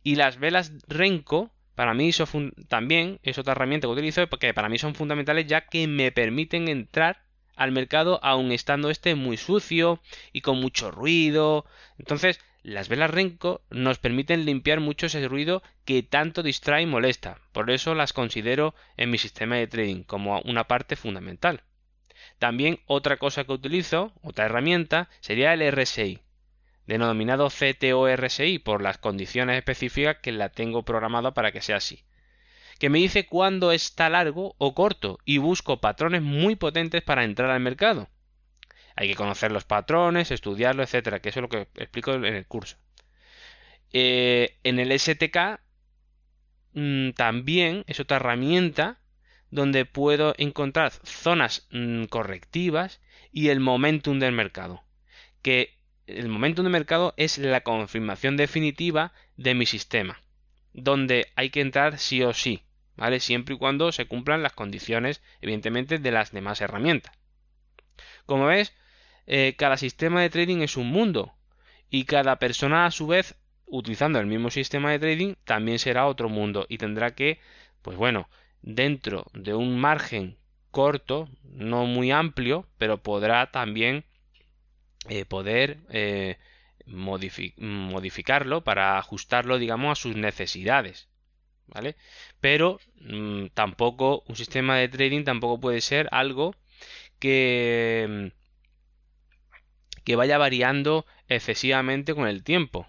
Y 0.03 0.17
las 0.17 0.39
velas 0.39 0.73
Renko, 0.87 1.51
para 1.75 1.95
mí 1.95 2.13
son 2.13 2.53
también 2.69 3.19
es 3.23 3.39
otra 3.39 3.53
herramienta 3.53 3.87
que 3.87 3.93
utilizo 3.93 4.27
porque 4.29 4.53
para 4.53 4.69
mí 4.69 4.77
son 4.77 4.95
fundamentales 4.95 5.47
ya 5.47 5.63
que 5.63 5.87
me 5.87 6.13
permiten 6.13 6.69
entrar 6.69 7.23
al 7.57 7.73
mercado 7.73 8.21
aun 8.23 8.53
estando 8.53 8.91
este 8.91 9.15
muy 9.15 9.37
sucio 9.37 10.01
y 10.33 10.43
con 10.43 10.61
mucho 10.61 10.91
ruido. 10.91 11.65
Entonces, 11.99 12.41
las 12.63 12.89
velas 12.89 13.11
Renko 13.11 13.63
nos 13.71 13.99
permiten 13.99 14.45
limpiar 14.45 14.81
mucho 14.81 15.07
ese 15.07 15.29
ruido 15.29 15.63
que 15.85 16.03
tanto 16.03 16.43
distrae 16.43 16.83
y 16.83 16.87
molesta. 16.87 17.39
Por 17.53 17.71
eso 17.71 17.95
las 17.95 18.13
considero 18.13 18.75
en 18.97 19.11
mi 19.11 19.19
sistema 19.19 19.57
de 19.57 19.67
trading 19.67 20.03
como 20.03 20.41
una 20.41 20.65
parte 20.65 20.97
fundamental. 20.97 21.63
También 22.45 22.81
otra 22.85 23.17
cosa 23.17 23.45
que 23.45 23.53
utilizo, 23.53 24.13
otra 24.23 24.45
herramienta, 24.45 25.09
sería 25.21 25.55
el 25.55 25.63
RSI, 25.63 26.21
denominado 26.87 27.49
CTO-RSI 27.49 28.59
por 28.59 28.83
las 28.83 28.99
condiciones 28.99 29.57
específicas 29.57 30.19
que 30.19 30.31
la 30.31 30.51
tengo 30.51 30.83
programada 30.83 31.33
para 31.33 31.53
que 31.53 31.63
sea 31.63 31.77
así 31.77 32.05
que 32.79 32.91
me 32.91 32.99
dice 32.99 33.25
cuándo 33.25 33.73
está 33.73 34.11
largo 34.11 34.57
o 34.59 34.75
corto 34.75 35.19
y 35.25 35.39
busco 35.39 35.81
patrones 35.81 36.21
muy 36.21 36.55
potentes 36.55 37.01
para 37.03 37.25
entrar 37.25 37.49
al 37.49 37.61
mercado. 37.61 38.11
Hay 38.95 39.09
que 39.09 39.15
conocer 39.15 39.51
los 39.51 39.65
patrones, 39.65 40.31
estudiarlo, 40.31 40.83
etcétera, 40.83 41.21
que 41.21 41.31
eso 41.31 41.41
es 41.41 41.43
lo 41.45 41.49
que 41.49 41.69
explico 41.77 42.13
en 42.13 42.27
el 42.27 42.47
curso. 42.47 42.77
Eh, 43.91 44.59
en 44.65 44.79
el 44.81 44.93
STK 44.93 45.61
mm, 46.75 47.11
también 47.13 47.85
es 47.87 48.01
otra 48.01 48.19
herramienta 48.19 49.01
donde 49.55 49.85
puedo 49.85 50.35
encontrar 50.39 50.93
zonas 51.05 51.67
mm, 51.71 52.05
correctivas 52.05 53.01
y 53.33 53.49
el 53.49 53.61
momentum 53.61 54.19
del 54.19 54.33
mercado. 54.33 54.83
Que 55.43 55.75
el 56.07 56.29
momentum 56.29 56.65
del 56.65 56.73
mercado 56.73 57.15
es 57.17 57.39
la 57.39 57.63
confirmación 57.63 58.37
definitiva 58.37 59.13
de 59.37 59.55
mi 59.55 59.67
sistema 59.67 60.21
donde 60.75 61.29
hay 61.37 61.51
que 61.51 61.61
entrar 61.61 61.99
sí 61.99 62.23
o 62.23 62.35
sí, 62.35 62.63
¿vale? 62.97 63.21
Siempre 63.21 63.55
y 63.55 63.59
cuando 63.59 63.93
se 63.93 64.07
cumplan 64.07 64.43
las 64.43 64.53
condiciones, 64.53 65.23
evidentemente, 65.41 65.99
de 65.99 66.11
las 66.11 66.33
demás 66.33 66.61
herramientas. 66.61 67.17
Como 68.27 68.47
ves, 68.47 68.75
eh, 69.27 69.55
cada 69.57 69.77
sistema 69.77 70.21
de 70.21 70.31
trading 70.31 70.59
es 70.59 70.77
un 70.77 70.89
mundo 70.89 71.33
y 71.89 72.05
cada 72.05 72.39
persona 72.39 72.87
a 72.87 72.91
su 72.91 73.07
vez, 73.07 73.37
utilizando 73.67 74.19
el 74.19 74.27
mismo 74.27 74.51
sistema 74.51 74.91
de 74.91 74.99
trading, 74.99 75.35
también 75.45 75.79
será 75.79 76.07
otro 76.07 76.29
mundo 76.29 76.67
y 76.69 76.79
tendrá 76.79 77.15
que, 77.15 77.39
pues 77.81 77.97
bueno, 77.97 78.29
dentro 78.65 79.27
de 79.35 79.55
un 79.55 79.79
margen 79.79 80.37
corto, 80.71 81.29
no 81.45 81.85
muy 81.85 82.11
amplio, 82.11 82.67
pero 82.79 83.03
podrá 83.03 83.51
también 83.51 84.05
eh, 85.09 85.25
poder 85.27 85.79
eh, 85.91 86.39
modificarlo 86.87 88.65
para 88.65 88.99
ajustarlo, 88.99 89.59
digamos, 89.59 89.99
a 89.99 90.03
sus 90.03 90.17
necesidades. 90.17 91.09
¿Vale? 91.67 91.97
Pero 92.41 92.81
mm, 93.01 93.47
tampoco 93.55 94.25
un 94.29 94.37
sistema 94.37 94.77
de 94.77 94.89
trading 94.89 95.25
tampoco 95.25 95.61
puede 95.61 95.81
ser 95.81 96.09
algo 96.11 96.55
que 97.19 98.33
que 100.05 100.17
vaya 100.17 100.37
variando 100.37 101.07
excesivamente 101.29 102.15
con 102.15 102.29
el 102.29 102.43
tiempo. 102.45 102.87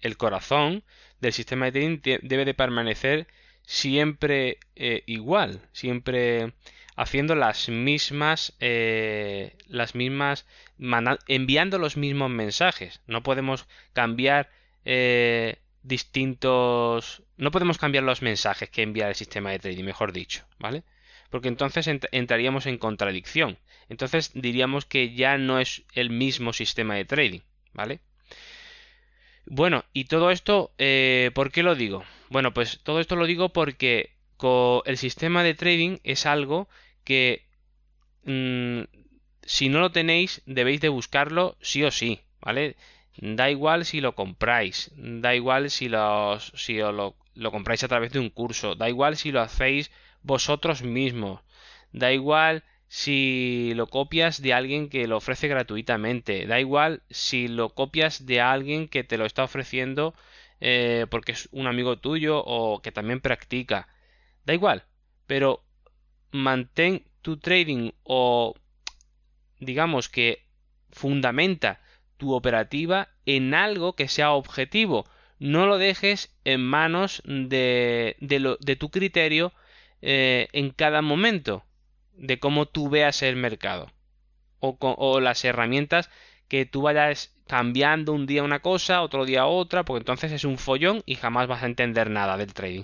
El 0.00 0.16
corazón 0.16 0.82
del 1.20 1.34
sistema 1.34 1.66
de 1.66 1.72
trading 1.72 2.18
debe 2.22 2.46
de 2.46 2.54
permanecer 2.54 3.26
siempre 3.70 4.58
eh, 4.74 5.04
igual, 5.06 5.60
siempre 5.70 6.54
haciendo 6.96 7.36
las 7.36 7.68
mismas, 7.68 8.52
eh, 8.58 9.56
las 9.68 9.94
mismas, 9.94 10.44
enviando 11.28 11.78
los 11.78 11.96
mismos 11.96 12.30
mensajes. 12.30 13.00
No 13.06 13.22
podemos 13.22 13.68
cambiar 13.92 14.50
eh, 14.84 15.58
distintos, 15.84 17.22
no 17.36 17.52
podemos 17.52 17.78
cambiar 17.78 18.02
los 18.02 18.22
mensajes 18.22 18.68
que 18.68 18.82
envía 18.82 19.08
el 19.08 19.14
sistema 19.14 19.52
de 19.52 19.60
trading, 19.60 19.84
mejor 19.84 20.12
dicho, 20.12 20.44
¿vale? 20.58 20.82
Porque 21.30 21.46
entonces 21.46 21.86
entraríamos 22.10 22.66
en 22.66 22.76
contradicción. 22.76 23.56
entonces 23.88 24.32
diríamos 24.34 24.84
que 24.84 25.14
ya 25.14 25.38
no 25.38 25.60
es 25.60 25.84
el 25.94 26.10
mismo 26.10 26.52
sistema 26.52 26.96
de 26.96 27.04
trading, 27.04 27.40
¿vale? 27.72 28.00
Bueno, 29.46 29.84
y 29.92 30.06
todo 30.06 30.32
esto, 30.32 30.72
eh, 30.78 31.30
¿por 31.34 31.52
qué 31.52 31.62
lo 31.62 31.76
digo? 31.76 32.04
Bueno, 32.30 32.54
pues 32.54 32.80
todo 32.82 33.00
esto 33.00 33.14
lo 33.16 33.26
digo 33.26 33.50
porque 33.50 34.16
el 34.86 34.96
sistema 34.96 35.42
de 35.42 35.52
trading 35.54 35.98
es 36.02 36.24
algo 36.24 36.68
que 37.04 37.44
mm, 38.24 38.82
si 39.42 39.68
no 39.68 39.80
lo 39.80 39.92
tenéis 39.92 40.42
debéis 40.46 40.80
de 40.80 40.88
buscarlo 40.90 41.56
sí 41.60 41.84
o 41.84 41.90
sí, 41.90 42.20
¿vale? 42.40 42.76
Da 43.18 43.50
igual 43.50 43.84
si 43.84 44.00
lo 44.00 44.14
compráis, 44.14 44.92
da 44.96 45.34
igual 45.34 45.70
si, 45.70 45.88
lo, 45.88 46.38
lo 47.34 47.50
compráis 47.52 47.84
a 47.84 47.88
través 47.88 48.12
de 48.12 48.20
un 48.20 48.30
curso, 48.30 48.74
da 48.76 48.88
igual 48.88 49.16
si 49.16 49.32
lo 49.32 49.40
hacéis 49.42 49.90
vosotros 50.22 50.82
mismos, 50.82 51.40
da 51.92 52.12
igual 52.12 52.64
si 52.88 53.72
lo 53.76 53.86
copias 53.88 54.42
de 54.42 54.52
alguien 54.54 54.88
que 54.88 55.06
lo 55.06 55.18
ofrece 55.18 55.48
gratuitamente, 55.48 56.46
da 56.46 56.60
igual 56.60 57.02
si 57.10 57.48
lo 57.48 57.70
copias 57.74 58.26
de 58.26 58.40
alguien 58.40 58.88
que 58.88 59.04
te 59.04 59.18
lo 59.18 59.26
está 59.26 59.44
ofreciendo 59.44 60.14
eh, 60.60 61.06
porque 61.10 61.32
es 61.32 61.48
un 61.52 61.66
amigo 61.66 61.98
tuyo 61.98 62.42
o 62.44 62.82
que 62.82 62.92
también 62.92 63.20
practica, 63.20 63.88
da 64.44 64.54
igual, 64.54 64.84
pero 65.26 65.64
mantén 66.32 67.04
tu 67.22 67.38
trading 67.38 67.92
o 68.04 68.54
digamos 69.58 70.08
que 70.08 70.44
fundamenta 70.90 71.80
tu 72.16 72.34
operativa 72.34 73.08
en 73.26 73.54
algo 73.54 73.94
que 73.94 74.08
sea 74.08 74.32
objetivo. 74.32 75.06
No 75.38 75.66
lo 75.66 75.78
dejes 75.78 76.34
en 76.44 76.62
manos 76.62 77.22
de, 77.24 78.16
de, 78.20 78.76
tu 78.76 78.90
criterio 78.90 79.52
eh, 80.02 80.48
en 80.52 80.70
cada 80.70 81.00
momento, 81.00 81.64
de 82.12 82.38
cómo 82.38 82.66
tú 82.66 82.90
veas 82.90 83.22
el 83.22 83.36
mercado 83.36 83.90
o, 84.58 84.76
o 84.80 85.20
las 85.20 85.44
herramientas 85.44 86.10
que 86.50 86.66
tú 86.66 86.82
vayas 86.82 87.32
cambiando 87.46 88.12
un 88.12 88.26
día 88.26 88.42
una 88.42 88.58
cosa, 88.58 89.02
otro 89.02 89.24
día 89.24 89.46
otra, 89.46 89.84
porque 89.84 90.00
entonces 90.00 90.32
es 90.32 90.44
un 90.44 90.58
follón 90.58 91.02
y 91.06 91.14
jamás 91.14 91.46
vas 91.46 91.62
a 91.62 91.66
entender 91.66 92.10
nada 92.10 92.36
del 92.36 92.52
trading. 92.52 92.82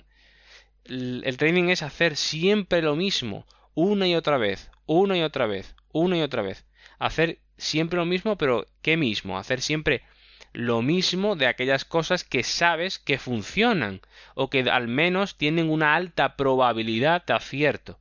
El, 0.84 1.36
trading 1.36 1.68
es 1.68 1.82
hacer 1.82 2.16
siempre 2.16 2.80
lo 2.80 2.94
mismo, 2.94 3.44
una 3.74 4.06
y 4.06 4.14
otra 4.14 4.38
vez, 4.38 4.70
una 4.86 5.18
y 5.18 5.22
otra 5.22 5.46
vez, 5.46 5.74
una 5.92 6.16
y 6.16 6.22
otra 6.22 6.42
vez. 6.42 6.64
Hacer 7.00 7.40
siempre 7.58 7.98
lo 7.98 8.06
mismo, 8.06 8.38
pero 8.38 8.66
¿qué 8.82 8.96
mismo? 8.96 9.36
Hacer 9.36 9.60
siempre 9.60 10.04
lo 10.52 10.80
mismo 10.80 11.34
de 11.34 11.48
aquellas 11.48 11.84
cosas 11.84 12.22
que 12.22 12.44
sabes 12.44 13.00
que 13.00 13.18
funcionan 13.18 14.00
o 14.36 14.48
que 14.48 14.60
al 14.70 14.86
menos 14.86 15.36
tienen 15.36 15.70
una 15.70 15.96
alta 15.96 16.36
probabilidad 16.36 17.24
de 17.26 17.34
acierto. 17.34 17.98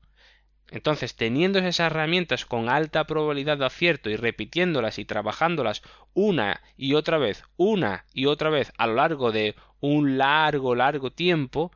Entonces, 0.71 1.15
teniendo 1.15 1.59
esas 1.59 1.79
herramientas 1.79 2.45
con 2.45 2.69
alta 2.69 3.05
probabilidad 3.05 3.57
de 3.57 3.65
acierto 3.65 4.09
y 4.09 4.15
repitiéndolas 4.15 4.97
y 4.97 5.05
trabajándolas 5.05 5.83
una 6.13 6.61
y 6.75 6.95
otra 6.95 7.17
vez, 7.17 7.43
una 7.55 8.05
y 8.13 8.25
otra 8.25 8.49
vez 8.49 8.73
a 8.77 8.87
lo 8.87 8.95
largo 8.95 9.31
de 9.31 9.55
un 9.79 10.17
largo, 10.17 10.73
largo 10.73 11.11
tiempo, 11.11 11.71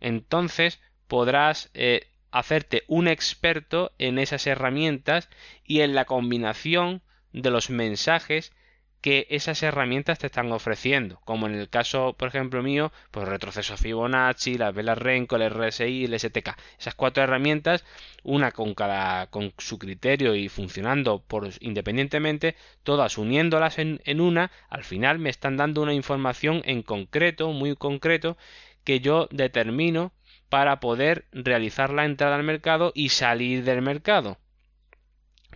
entonces 0.00 0.80
podrás 1.08 1.70
eh, 1.72 2.10
hacerte 2.30 2.84
un 2.88 3.08
experto 3.08 3.92
en 3.98 4.18
esas 4.18 4.46
herramientas 4.46 5.30
y 5.64 5.80
en 5.80 5.94
la 5.94 6.04
combinación 6.04 7.02
de 7.32 7.50
los 7.50 7.70
mensajes 7.70 8.52
que 9.00 9.26
esas 9.30 9.62
herramientas 9.62 10.18
te 10.18 10.26
están 10.26 10.50
ofreciendo, 10.52 11.20
como 11.24 11.46
en 11.46 11.54
el 11.54 11.68
caso, 11.68 12.14
por 12.18 12.28
ejemplo, 12.28 12.62
mío, 12.62 12.92
pues 13.10 13.28
retroceso 13.28 13.76
Fibonacci, 13.76 14.58
las 14.58 14.74
velas 14.74 14.98
Renko, 14.98 15.36
el 15.36 15.50
RSI, 15.50 16.04
el 16.04 16.18
STK. 16.18 16.56
Esas 16.78 16.94
cuatro 16.94 17.22
herramientas, 17.22 17.84
una 18.22 18.52
con 18.52 18.74
cada 18.74 19.28
con 19.28 19.52
su 19.58 19.78
criterio 19.78 20.34
y 20.34 20.48
funcionando 20.48 21.22
por 21.22 21.48
independientemente, 21.60 22.56
todas 22.82 23.18
uniéndolas 23.18 23.78
en, 23.78 24.00
en 24.04 24.20
una, 24.20 24.50
al 24.68 24.84
final 24.84 25.18
me 25.18 25.30
están 25.30 25.56
dando 25.56 25.82
una 25.82 25.94
información 25.94 26.62
en 26.64 26.82
concreto, 26.82 27.52
muy 27.52 27.76
concreto, 27.76 28.36
que 28.84 29.00
yo 29.00 29.28
determino 29.30 30.12
para 30.48 30.80
poder 30.80 31.26
realizar 31.32 31.90
la 31.92 32.04
entrada 32.04 32.36
al 32.36 32.44
mercado 32.44 32.92
y 32.94 33.10
salir 33.10 33.64
del 33.64 33.82
mercado 33.82 34.38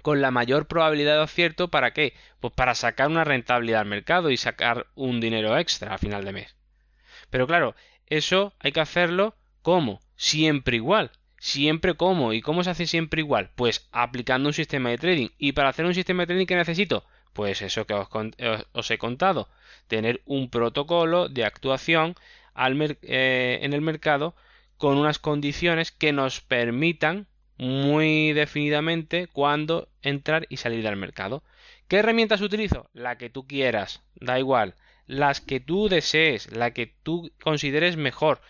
con 0.03 0.21
la 0.21 0.31
mayor 0.31 0.67
probabilidad 0.67 1.17
de 1.17 1.23
acierto 1.23 1.69
para 1.69 1.93
qué? 1.93 2.15
Pues 2.41 2.53
para 2.55 2.75
sacar 2.75 3.09
una 3.09 3.25
rentabilidad 3.25 3.81
al 3.81 3.87
mercado 3.87 4.31
y 4.31 4.37
sacar 4.37 4.87
un 4.95 5.21
dinero 5.21 5.57
extra 5.59 5.95
a 5.95 5.99
final 5.99 6.25
de 6.25 6.33
mes. 6.33 6.57
Pero 7.31 7.47
claro, 7.47 7.75
eso 8.07 8.55
hay 8.59 8.73
que 8.73 8.81
hacerlo 8.81 9.35
como 9.63 10.01
siempre 10.17 10.77
igual. 10.77 11.11
Siempre 11.39 11.95
como. 11.95 12.33
¿Y 12.33 12.43
cómo 12.43 12.63
se 12.63 12.71
hace 12.71 12.87
siempre 12.87 13.23
igual? 13.23 13.51
Pues 13.55 13.89
aplicando 13.93 14.49
un 14.49 14.53
sistema 14.53 14.91
de 14.91 14.99
trading. 14.99 15.29
¿Y 15.39 15.53
para 15.53 15.71
hacer 15.71 15.87
un 15.87 15.95
sistema 15.95 16.23
de 16.23 16.27
trading 16.29 16.47
qué 16.47 16.57
necesito? 16.57 17.05
Pues 17.33 17.63
eso 17.63 17.87
que 17.87 17.95
os, 17.95 18.91
he 18.91 18.99
contado. 18.99 19.49
Tener 19.89 20.21
un 20.27 20.51
protocolo 20.51 21.29
de 21.29 21.45
actuación 21.45 22.15
eh, 23.03 23.61
en 23.63 23.73
el 23.73 23.81
mercado 23.81 24.35
con 24.77 24.99
unas 24.99 25.19
condiciones 25.19 25.93
que 25.93 26.13
nos 26.13 26.41
permitan 26.41 27.27
muy 27.61 28.33
definidamente 28.33 29.27
cuándo 29.27 29.91
entrar 30.01 30.47
y 30.49 30.57
salir 30.57 30.83
del 30.83 30.97
mercado. 30.97 31.45
¿Qué 31.89 31.97
herramientas 31.99 32.41
utilizo? 32.41 32.89
La 32.95 33.19
que 33.19 33.29
tú 33.29 33.47
quieras, 33.47 34.03
da 34.15 34.39
igual. 34.39 34.77
Las 35.07 35.43
que 35.43 35.61
tú 35.61 35.91
desees, 35.91 36.51
la 36.53 36.73
que 36.73 36.87
tú 36.87 37.31
consideres 37.43 37.99
mejor. 37.99 38.41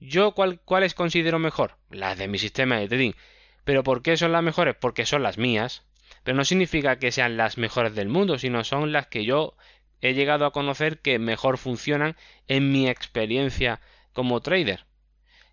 ¿Yo 0.00 0.32
cuál, 0.32 0.60
cuáles 0.60 0.92
considero 0.92 1.38
mejor? 1.38 1.78
Las 1.88 2.18
de 2.18 2.28
mi 2.28 2.38
sistema 2.38 2.76
de 2.76 2.88
trading. 2.88 3.12
¿Pero 3.64 3.82
por 3.82 4.02
qué 4.02 4.18
son 4.18 4.32
las 4.32 4.42
mejores? 4.42 4.76
Porque 4.78 5.06
son 5.06 5.22
las 5.22 5.38
mías. 5.38 5.84
Pero 6.22 6.36
no 6.36 6.44
significa 6.44 6.98
que 6.98 7.10
sean 7.10 7.38
las 7.38 7.56
mejores 7.56 7.94
del 7.94 8.08
mundo, 8.08 8.38
sino 8.38 8.64
son 8.64 8.92
las 8.92 9.06
que 9.06 9.24
yo 9.24 9.56
he 10.02 10.12
llegado 10.12 10.44
a 10.44 10.52
conocer 10.52 10.98
que 10.98 11.18
mejor 11.18 11.56
funcionan 11.56 12.16
en 12.48 12.70
mi 12.70 12.86
experiencia 12.86 13.80
como 14.12 14.42
trader. 14.42 14.84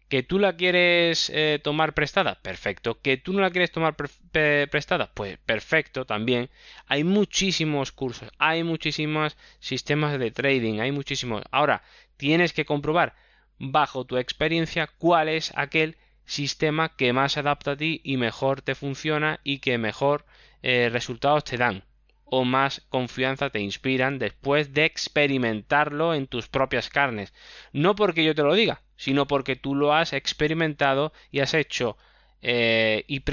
¿Que 0.09 0.21
tú 0.21 0.37
la 0.39 0.55
quieres 0.55 1.31
eh, 1.33 1.59
tomar 1.63 1.93
prestada? 1.93 2.35
Perfecto. 2.41 3.01
¿Que 3.01 3.17
tú 3.17 3.33
no 3.33 3.41
la 3.41 3.49
quieres 3.49 3.71
tomar 3.71 3.95
prestada? 3.95 5.11
Pues 5.13 5.37
perfecto 5.39 6.05
también. 6.05 6.49
Hay 6.87 7.03
muchísimos 7.03 7.91
cursos, 7.91 8.29
hay 8.37 8.63
muchísimos 8.63 9.35
sistemas 9.59 10.19
de 10.19 10.31
trading, 10.31 10.79
hay 10.79 10.91
muchísimos. 10.91 11.43
Ahora, 11.51 11.81
tienes 12.17 12.53
que 12.53 12.65
comprobar 12.65 13.15
bajo 13.57 14.05
tu 14.05 14.17
experiencia 14.17 14.87
cuál 14.97 15.29
es 15.29 15.51
aquel 15.55 15.97
sistema 16.25 16.95
que 16.95 17.13
más 17.13 17.33
se 17.33 17.39
adapta 17.39 17.71
a 17.71 17.77
ti 17.77 18.01
y 18.03 18.17
mejor 18.17 18.61
te 18.61 18.75
funciona 18.75 19.39
y 19.43 19.59
que 19.59 19.77
mejor 19.77 20.25
eh, 20.61 20.89
resultados 20.91 21.43
te 21.43 21.57
dan 21.57 21.83
o 22.25 22.43
más 22.43 22.81
confianza 22.89 23.49
te 23.49 23.59
inspiran 23.59 24.19
después 24.19 24.73
de 24.73 24.85
experimentarlo 24.85 26.13
en 26.13 26.27
tus 26.27 26.47
propias 26.47 26.89
carnes. 26.89 27.33
No 27.71 27.95
porque 27.95 28.23
yo 28.23 28.35
te 28.35 28.43
lo 28.43 28.53
diga, 28.53 28.81
sino 28.97 29.27
porque 29.27 29.55
tú 29.55 29.75
lo 29.75 29.93
has 29.93 30.13
experimentado 30.13 31.13
y 31.31 31.39
has 31.39 31.53
hecho 31.53 31.97
eh, 32.41 33.05
y 33.07 33.23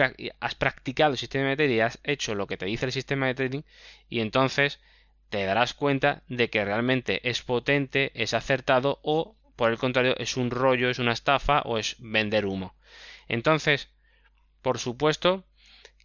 has 0.41 0.55
practicado 0.55 1.13
el 1.13 1.19
sistema 1.19 1.49
de 1.49 1.57
trading 1.57 1.75
y 1.75 1.81
has 1.81 1.99
hecho 2.05 2.35
lo 2.35 2.47
que 2.47 2.57
te 2.57 2.67
dice 2.67 2.87
el 2.87 2.93
sistema 2.93 3.27
de 3.27 3.35
trading 3.35 3.63
y 4.09 4.21
entonces 4.21 4.81
te 5.29 5.45
darás 5.45 5.75
cuenta 5.75 6.23
de 6.29 6.51
que 6.51 6.65
realmente 6.65 7.29
es 7.29 7.43
potente, 7.43 8.13
es 8.15 8.35
acertado 8.35 9.01
o 9.03 9.35
por 9.57 9.71
el 9.71 9.79
contrario 9.79 10.15
es 10.19 10.37
un 10.37 10.51
rollo, 10.51 10.91
es 10.91 10.99
una 10.99 11.13
estafa 11.13 11.63
o 11.63 11.79
es 11.79 11.97
vender 11.99 12.47
humo. 12.47 12.75
Entonces, 13.29 13.91
por 14.61 14.79
supuesto 14.79 15.45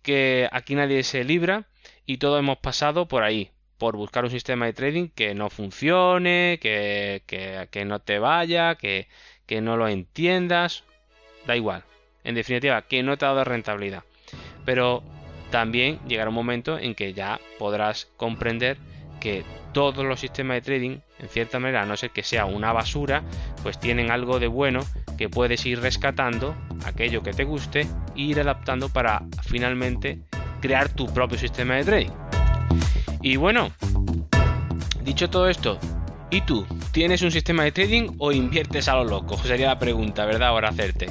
que 0.02 0.48
aquí 0.52 0.76
nadie 0.76 1.04
se 1.04 1.24
libra 1.24 1.68
y 2.06 2.18
todos 2.18 2.40
hemos 2.40 2.58
pasado 2.58 3.08
por 3.08 3.24
ahí, 3.24 3.52
por 3.78 3.96
buscar 3.96 4.24
un 4.24 4.32
sistema 4.32 4.66
de 4.66 4.74
trading 4.74 5.10
que 5.10 5.36
no 5.36 5.50
funcione, 5.50 6.60
que, 6.62 7.24
que, 7.26 7.68
que 7.70 7.86
no 7.86 8.00
te 8.00 8.20
vaya, 8.20 8.76
que, 8.76 9.08
que 9.46 9.62
no 9.62 9.78
lo 9.78 9.88
entiendas, 9.88 10.84
da 11.46 11.56
igual. 11.56 11.84
En 12.24 12.36
definitiva, 12.36 12.82
que 12.84 13.04
no 13.04 13.18
te 13.18 13.26
ha 13.26 13.30
dado 13.30 13.44
rentabilidad. 13.44 14.04
Pero 14.66 15.04
también 15.50 16.00
llegará 16.08 16.30
un 16.30 16.36
momento 16.36 16.78
en 16.78 16.94
que 16.94 17.14
ya 17.14 17.40
podrás 17.58 18.10
comprender 18.18 18.78
que 19.20 19.44
todos 19.74 20.06
los 20.06 20.20
sistemas 20.20 20.56
de 20.56 20.62
trading, 20.62 21.00
en 21.20 21.30
cierta 21.30 21.60
manera, 21.60 21.84
a 21.84 21.86
no 21.86 21.96
ser 21.98 22.12
que 22.12 22.24
sea 22.24 22.46
una 22.46 22.74
basura, 22.74 23.24
pues 23.64 23.80
tienen 23.80 24.12
algo 24.12 24.40
de 24.40 24.48
bueno 24.48 24.82
que 25.18 25.30
puedes 25.30 25.66
ir 25.66 25.80
rescatando, 25.82 26.56
aquello 26.86 27.24
que 27.24 27.34
te 27.34 27.44
guste, 27.44 27.82
e 28.16 28.22
ir 28.22 28.40
adaptando 28.40 28.90
para 28.90 29.24
finalmente 29.44 30.20
crear 30.60 30.90
tu 30.90 31.06
propio 31.08 31.38
sistema 31.38 31.76
de 31.76 31.84
trading. 31.84 32.12
Y 33.22 33.36
bueno, 33.36 33.72
dicho 35.04 35.30
todo 35.30 35.50
esto, 35.50 35.80
¿Y 36.30 36.42
tú? 36.42 36.66
¿Tienes 36.92 37.22
un 37.22 37.32
sistema 37.32 37.64
de 37.64 37.72
trading 37.72 38.10
o 38.18 38.34
inviertes 38.34 38.90
a 38.90 38.96
lo 38.96 39.06
loco? 39.06 39.38
Sería 39.38 39.68
la 39.68 39.80
pregunta, 39.80 40.26
¿verdad? 40.26 40.50
Ahora 40.50 40.70
hacerte. 40.70 41.08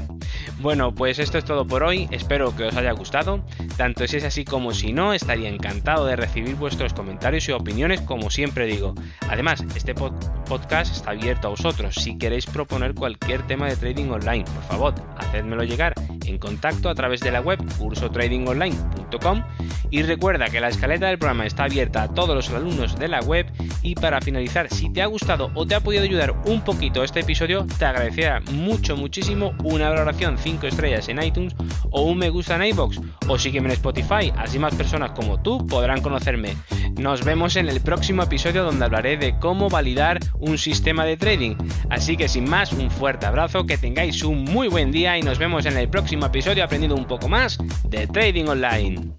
Bueno, 0.59 0.95
pues 0.95 1.19
esto 1.19 1.37
es 1.37 1.45
todo 1.45 1.67
por 1.67 1.83
hoy, 1.85 2.09
espero 2.11 2.57
que 2.57 2.65
os 2.65 2.77
haya 2.77 2.93
gustado, 2.93 3.45
tanto 3.77 4.07
si 4.07 4.17
es 4.17 4.25
así 4.25 4.45
como 4.45 4.73
si 4.73 4.95
no, 4.95 5.13
estaría 5.13 5.51
encantado 5.51 6.07
de 6.07 6.17
recibir 6.17 6.55
vuestros 6.57 6.95
comentarios 6.95 7.47
y 7.49 7.53
opiniones 7.53 8.01
como 8.01 8.31
siempre 8.31 8.65
digo. 8.67 8.95
Además, 9.29 9.63
este 9.75 9.95
podcast 9.95 10.97
está 10.97 11.11
abierto 11.11 11.49
a 11.49 11.51
vosotros, 11.51 11.95
si 11.97 12.17
queréis 12.17 12.47
proponer 12.47 12.95
cualquier 12.95 13.47
tema 13.47 13.69
de 13.69 13.77
trading 13.77 14.09
online, 14.09 14.45
por 14.45 14.63
favor, 14.63 14.95
hacedmelo 15.19 15.63
llegar 15.63 15.93
en 16.25 16.39
contacto 16.39 16.89
a 16.89 16.95
través 16.95 17.21
de 17.21 17.33
la 17.33 17.41
web 17.41 17.59
cursotradingonline.com 17.79 19.45
y 19.91 20.03
recuerda 20.03 20.49
que 20.49 20.61
la 20.61 20.69
escaleta 20.69 21.07
del 21.07 21.19
programa 21.19 21.47
está 21.47 21.65
abierta 21.65 22.03
a 22.03 22.09
todos 22.09 22.35
los 22.35 22.51
alumnos 22.51 22.99
de 22.99 23.09
la 23.09 23.21
web. 23.21 23.47
Y 23.83 23.95
para 23.95 24.21
finalizar, 24.21 24.69
si 24.73 24.93
te 24.93 25.03
ha 25.03 25.07
gustado 25.07 25.51
o 25.55 25.67
te 25.67 25.75
ha 25.75 25.81
podido 25.81 26.03
ayudar 26.03 26.35
un 26.47 26.63
poquito 26.63 27.05
este 27.05 27.21
episodio, 27.21 27.67
te 27.79 27.85
agradecería 27.85 28.41
mucho, 28.53 28.97
muchísimo 28.97 29.55
una 29.63 29.89
valoración 29.89 30.39
5 30.47 30.69
estrellas 30.69 31.09
en 31.09 31.21
iTunes 31.21 31.57
o 31.91 32.03
un 32.03 32.19
me 32.19 32.31
gusta 32.31 32.55
en 32.55 32.67
iBox 32.67 33.01
o 33.27 33.37
sígueme 33.37 33.67
en 33.67 33.73
Spotify, 33.73 34.33
así 34.37 34.61
más 34.61 34.77
personas 34.77 35.11
como 35.11 35.43
tú 35.43 35.67
podrán 35.67 36.01
conocerme. 36.01 36.57
Nos 36.97 37.25
vemos 37.25 37.57
en 37.57 37.69
el 37.69 37.81
próximo 37.81 38.23
episodio 38.23 38.63
donde 38.63 38.85
hablaré 38.85 39.17
de 39.17 39.37
cómo 39.41 39.69
validar 39.69 40.21
un 40.39 40.57
sistema 40.57 41.05
de 41.05 41.17
trading. 41.17 41.57
Así 41.91 42.17
que 42.17 42.29
sin 42.29 42.49
más, 42.49 42.73
un 42.73 42.93
fuerte 42.93 43.27
abrazo, 43.27 43.67
que 43.67 43.77
tengáis 43.77 44.23
un 44.23 44.45
muy 44.45 44.69
buen 44.69 44.93
día 44.93 45.19
y 45.19 45.23
nos 45.23 45.39
vemos 45.41 45.67
en 45.67 45.77
el 45.79 45.89
próximo 45.89 46.27
episodio 46.27 46.63
aprendiendo 46.63 46.95
un 46.95 47.07
poco 47.07 47.29
más 47.29 47.59
de 47.83 48.07
trading 48.07 48.47
online. 48.47 49.17